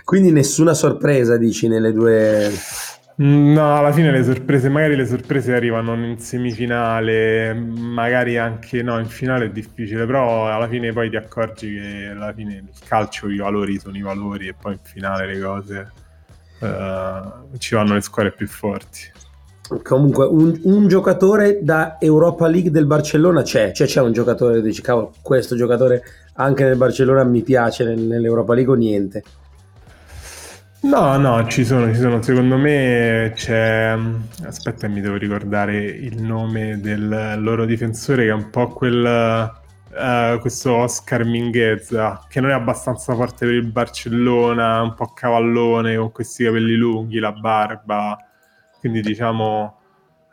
Quindi 0.04 0.30
nessuna 0.30 0.72
sorpresa 0.72 1.36
dici 1.36 1.66
nelle 1.66 1.92
due 1.92 2.48
No, 3.18 3.78
alla 3.78 3.92
fine 3.92 4.10
le 4.10 4.22
sorprese, 4.22 4.68
magari 4.68 4.94
le 4.94 5.06
sorprese 5.06 5.54
arrivano 5.54 5.94
in 5.94 6.18
semifinale, 6.18 7.54
magari 7.54 8.36
anche 8.36 8.82
no, 8.82 8.98
in 8.98 9.06
finale 9.06 9.46
è 9.46 9.50
difficile, 9.50 10.04
però 10.04 10.52
alla 10.52 10.68
fine 10.68 10.92
poi 10.92 11.08
ti 11.08 11.16
accorgi 11.16 11.72
che 11.72 12.08
alla 12.10 12.34
fine 12.34 12.56
il 12.56 12.68
calcio 12.86 13.30
i 13.30 13.38
valori 13.38 13.78
sono 13.78 13.96
i 13.96 14.02
valori 14.02 14.48
e 14.48 14.54
poi 14.54 14.74
in 14.74 14.80
finale 14.82 15.26
le 15.26 15.40
cose 15.40 15.92
uh, 16.60 17.56
ci 17.56 17.74
vanno 17.74 17.94
le 17.94 18.02
squadre 18.02 18.32
più 18.32 18.46
forti. 18.46 19.14
Comunque, 19.82 20.26
un, 20.26 20.60
un, 20.64 20.86
giocatore 20.86 21.60
da 21.62 21.96
Europa 21.98 22.46
League 22.48 22.70
del 22.70 22.84
Barcellona 22.84 23.40
c'è, 23.40 23.72
cioè 23.72 23.86
c'è 23.86 24.02
un 24.02 24.12
giocatore 24.12 24.56
che 24.56 24.62
dici, 24.62 24.82
cavolo, 24.82 25.14
questo 25.22 25.56
giocatore 25.56 26.02
anche 26.34 26.64
nel 26.64 26.76
Barcellona 26.76 27.24
mi 27.24 27.42
piace, 27.42 27.94
nell'Europa 27.94 28.52
League 28.52 28.72
o 28.72 28.76
niente. 28.76 29.24
No, 30.86 31.16
no, 31.18 31.44
ci 31.48 31.64
sono, 31.64 31.92
ci 31.92 31.98
sono. 31.98 32.22
Secondo 32.22 32.56
me 32.56 33.32
c'è. 33.34 33.98
Aspetta, 34.44 34.86
mi 34.86 35.00
devo 35.00 35.16
ricordare 35.16 35.78
il 35.84 36.22
nome 36.22 36.80
del 36.80 37.36
loro 37.40 37.64
difensore, 37.64 38.24
che 38.24 38.30
è 38.30 38.32
un 38.32 38.50
po' 38.50 38.68
quel. 38.68 39.64
Uh, 39.90 40.38
questo 40.38 40.74
Oscar 40.74 41.24
Minghezza, 41.24 42.24
che 42.28 42.40
non 42.40 42.50
è 42.50 42.52
abbastanza 42.52 43.14
forte 43.14 43.46
per 43.46 43.54
il 43.54 43.66
Barcellona, 43.66 44.82
un 44.82 44.94
po' 44.94 45.06
cavallone 45.06 45.96
con 45.96 46.12
questi 46.12 46.44
capelli 46.44 46.76
lunghi, 46.76 47.18
la 47.18 47.32
barba. 47.32 48.16
Quindi, 48.78 49.00
diciamo. 49.00 49.78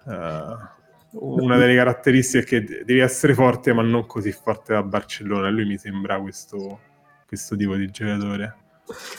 Uh, 0.06 0.72
una 1.14 1.58
delle 1.58 1.76
caratteristiche 1.76 2.58
è 2.58 2.66
che 2.66 2.84
devi 2.86 3.00
essere 3.00 3.34
forte, 3.34 3.74
ma 3.74 3.82
non 3.82 4.06
così 4.06 4.32
forte 4.32 4.74
da 4.74 4.84
Barcellona. 4.84 5.50
Lui 5.50 5.66
mi 5.66 5.78
sembra 5.78 6.20
questo, 6.20 6.80
questo 7.26 7.56
tipo 7.56 7.76
di 7.76 7.90
giocatore. 7.90 8.63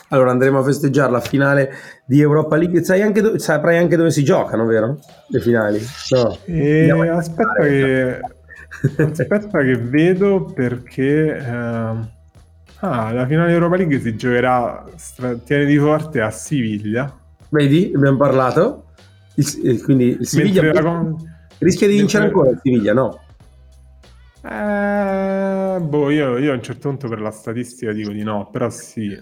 Allora 0.09 0.31
andremo 0.31 0.59
a 0.59 0.63
festeggiare 0.63 1.11
la 1.11 1.21
finale 1.21 1.73
di 2.05 2.21
Europa 2.21 2.57
League. 2.57 2.83
Sai 2.85 3.03
anche 3.03 3.21
do- 3.21 3.39
saprai 3.39 3.79
anche 3.79 3.97
dove 3.97 4.11
si 4.11 4.23
giocano, 4.23 4.67
vero? 4.67 4.99
Le 5.29 5.41
finali. 5.41 5.81
No. 6.11 6.39
E 6.45 6.87
eh, 6.87 7.09
aspetta, 7.09 7.63
che... 7.63 8.21
aspetta 8.97 9.63
che 9.63 9.77
vedo 9.77 10.45
perché... 10.45 11.37
Uh... 11.41 12.13
Ah, 12.81 13.13
la 13.13 13.27
finale 13.27 13.49
di 13.49 13.55
Europa 13.55 13.77
League 13.77 13.99
si 13.99 14.15
giocherà, 14.15 14.85
tiene 15.45 15.65
di 15.65 15.79
forte, 15.79 16.21
a 16.21 16.31
Siviglia. 16.31 17.11
Vedi, 17.49 17.91
abbiamo 17.95 18.19
parlato. 18.19 18.89
Il, 19.37 19.83
quindi 19.83 20.19
il 20.21 20.27
Siviglia 20.27 20.83
con... 20.83 21.17
rischia 21.59 21.87
di 21.87 21.97
vincere 21.97 22.25
Mentre... 22.25 22.41
ancora 22.41 22.55
il 22.55 22.61
Siviglia, 22.63 22.93
no? 22.93 23.21
Eh, 24.45 25.81
boh, 25.81 26.11
io, 26.11 26.37
io, 26.37 26.53
a 26.53 26.55
un 26.55 26.63
certo 26.63 26.89
punto 26.91 27.09
per 27.09 27.23
la 27.23 27.31
statistica 27.31 27.91
dico 27.93 28.11
di 28.11 28.23
no, 28.23 28.51
però 28.53 28.69
sì. 28.69 29.19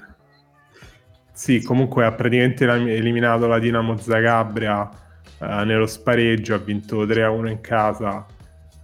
Sì, 1.43 1.61
comunque 1.61 2.05
ha 2.05 2.13
praticamente 2.13 2.65
eliminato 2.67 3.49
la 3.49 3.59
Dinamo 3.59 3.97
Zagabria 3.97 4.89
eh, 5.41 5.65
nello 5.65 5.87
spareggio, 5.87 6.55
ha 6.55 6.59
vinto 6.59 7.05
3-1 7.05 7.49
in 7.49 7.61
casa, 7.61 8.25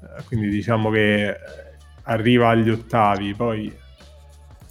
eh, 0.03 0.25
quindi 0.27 0.49
diciamo 0.49 0.91
che 0.91 1.37
arriva 2.03 2.49
agli 2.49 2.69
ottavi, 2.69 3.33
poi 3.35 3.73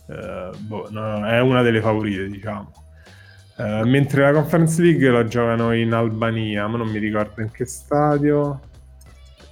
eh, 0.10 0.50
boh, 0.58 0.88
no, 0.90 1.26
è 1.28 1.40
una 1.40 1.62
delle 1.62 1.80
favorite, 1.80 2.28
diciamo. 2.28 2.74
Eh, 3.56 3.84
mentre 3.86 4.24
la 4.24 4.34
Conference 4.34 4.82
League 4.82 5.10
la 5.10 5.24
giocano 5.24 5.74
in 5.74 5.94
Albania, 5.94 6.68
ma 6.68 6.76
non 6.76 6.90
mi 6.90 7.00
ricordo 7.00 7.40
in 7.40 7.52
che 7.52 7.66
stadio. 7.66 8.60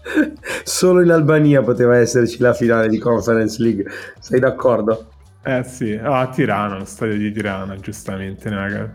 Solo 0.66 1.02
in 1.02 1.12
Albania 1.12 1.62
poteva 1.62 1.96
esserci 1.96 2.40
la 2.40 2.54
finale 2.54 2.90
di 2.90 2.98
Conference 2.98 3.64
League, 3.64 3.86
sei 4.20 4.42
d'accordo? 4.42 5.12
Eh 5.48 5.64
sì, 5.64 5.94
oh, 5.94 6.12
a 6.12 6.28
Tirana, 6.28 6.80
lo 6.80 6.86
stadio 6.86 7.18
di 7.18 7.32
Tirana, 7.32 7.76
giustamente, 7.76 8.50
nella, 8.50 8.90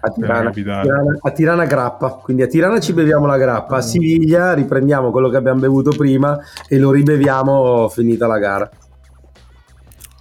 a 0.00 0.08
Tirana, 0.08 0.48
a 0.48 0.52
Tirana, 0.52 1.18
a 1.20 1.30
Tirana 1.30 1.64
grappa, 1.66 2.08
quindi 2.12 2.42
a 2.42 2.46
Tirana 2.46 2.80
ci 2.80 2.94
beviamo 2.94 3.26
la 3.26 3.36
grappa, 3.36 3.76
a 3.76 3.80
Siviglia 3.82 4.54
riprendiamo 4.54 5.10
quello 5.10 5.28
che 5.28 5.36
abbiamo 5.36 5.60
bevuto 5.60 5.90
prima 5.90 6.38
e 6.66 6.78
lo 6.78 6.90
ribeviamo 6.90 7.90
finita 7.90 8.26
la 8.26 8.38
gara. 8.38 8.70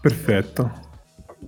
Perfetto. 0.02 0.88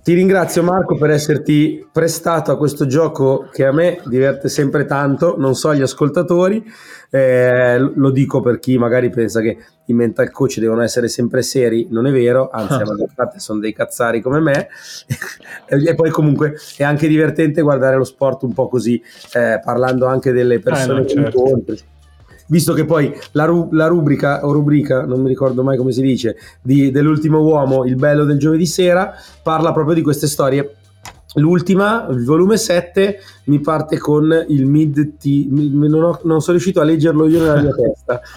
Ti 0.02 0.14
ringrazio 0.14 0.64
Marco 0.64 0.96
per 0.96 1.10
esserti 1.10 1.88
prestato 1.92 2.50
a 2.50 2.56
questo 2.56 2.86
gioco 2.86 3.48
che 3.52 3.64
a 3.64 3.72
me 3.72 4.00
diverte 4.06 4.48
sempre 4.48 4.84
tanto, 4.84 5.36
non 5.38 5.54
so 5.54 5.72
gli 5.72 5.80
ascoltatori, 5.80 6.60
eh, 7.08 7.78
lo 7.78 8.10
dico 8.10 8.40
per 8.40 8.58
chi 8.58 8.76
magari 8.78 9.10
pensa 9.10 9.40
che 9.40 9.58
i 9.84 9.92
mental 9.92 10.32
coach 10.32 10.58
devono 10.58 10.82
essere 10.82 11.06
sempre 11.06 11.42
seri, 11.42 11.86
non 11.88 12.08
è 12.08 12.10
vero, 12.10 12.50
anzi 12.50 12.72
alla 12.72 12.96
parte 13.14 13.38
sono 13.38 13.60
dei 13.60 13.72
cazzari 13.72 14.20
come 14.20 14.40
me. 14.40 14.68
E 15.72 15.94
poi 15.94 16.10
comunque 16.10 16.56
è 16.76 16.82
anche 16.82 17.06
divertente 17.06 17.62
guardare 17.62 17.96
lo 17.96 18.04
sport 18.04 18.42
un 18.42 18.52
po' 18.52 18.68
così, 18.68 19.00
eh, 19.34 19.60
parlando 19.64 20.06
anche 20.06 20.32
delle 20.32 20.58
persone 20.58 20.98
eh, 20.98 21.02
no, 21.02 21.08
certo. 21.08 21.30
che 21.30 21.38
incontri 21.38 21.78
visto 22.52 22.74
che 22.74 22.84
poi 22.84 23.18
la, 23.32 23.46
ru- 23.46 23.72
la, 23.72 23.86
rubrica, 23.86 24.44
o 24.44 24.52
rubrica, 24.52 25.06
non 25.06 25.22
mi 25.22 25.28
ricordo 25.28 25.62
mai 25.62 25.78
come 25.78 25.90
si 25.90 26.02
dice, 26.02 26.36
di, 26.60 26.90
dell'ultimo 26.90 27.40
uomo, 27.40 27.86
il 27.86 27.96
bello 27.96 28.24
del 28.24 28.38
giovedì 28.38 28.66
sera, 28.66 29.14
parla 29.42 29.72
proprio 29.72 29.94
di 29.94 30.02
queste 30.02 30.26
storie. 30.26 30.76
L'ultima, 31.36 32.06
il 32.10 32.26
volume 32.26 32.58
7, 32.58 33.18
mi 33.44 33.58
parte 33.60 33.96
con 33.96 34.44
il 34.48 34.66
mid 34.66 35.16
T. 35.16 35.46
Non, 35.48 36.02
ho, 36.02 36.20
non 36.24 36.42
sono 36.42 36.58
riuscito 36.58 36.82
a 36.82 36.84
leggerlo 36.84 37.26
io 37.26 37.40
nella 37.40 37.60
mia 37.60 37.72
testa. 37.72 38.20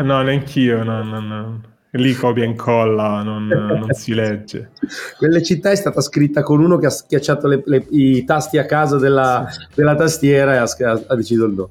No, 0.00 0.22
neanch'io, 0.22 0.82
no, 0.82 1.04
no, 1.04 1.20
no. 1.20 1.60
Lì 1.90 2.14
copia 2.14 2.44
e 2.44 2.46
incolla, 2.46 3.22
non, 3.22 3.46
non, 3.48 3.86
si 3.90 4.14
legge. 4.14 4.70
Quelle 5.18 5.42
città 5.42 5.72
è 5.72 5.74
stata 5.74 6.00
scritta 6.00 6.42
con 6.42 6.58
uno 6.62 6.78
che 6.78 6.86
ha 6.86 6.90
schiacciato 6.90 7.46
le, 7.46 7.62
le, 7.66 7.86
i 7.90 8.24
tasti 8.24 8.56
a 8.56 8.64
caso 8.64 8.96
della, 8.96 9.46
della 9.74 9.94
tastiera 9.94 10.54
e 10.54 10.56
ha, 10.56 11.02
ha 11.06 11.14
deciso 11.14 11.44
il 11.44 11.54
do. 11.54 11.70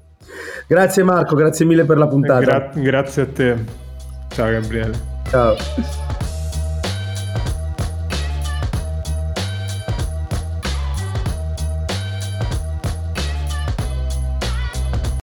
Grazie 0.68 1.04
Marco, 1.04 1.36
grazie 1.36 1.66
mille 1.66 1.86
per 1.86 1.98
la 1.98 2.08
puntata. 2.08 2.40
Gra- 2.42 2.72
grazie 2.74 3.22
a 3.24 3.28
te. 3.28 3.64
Ciao 4.30 4.50
Gabriele. 4.52 4.94
Ciao. 5.30 5.56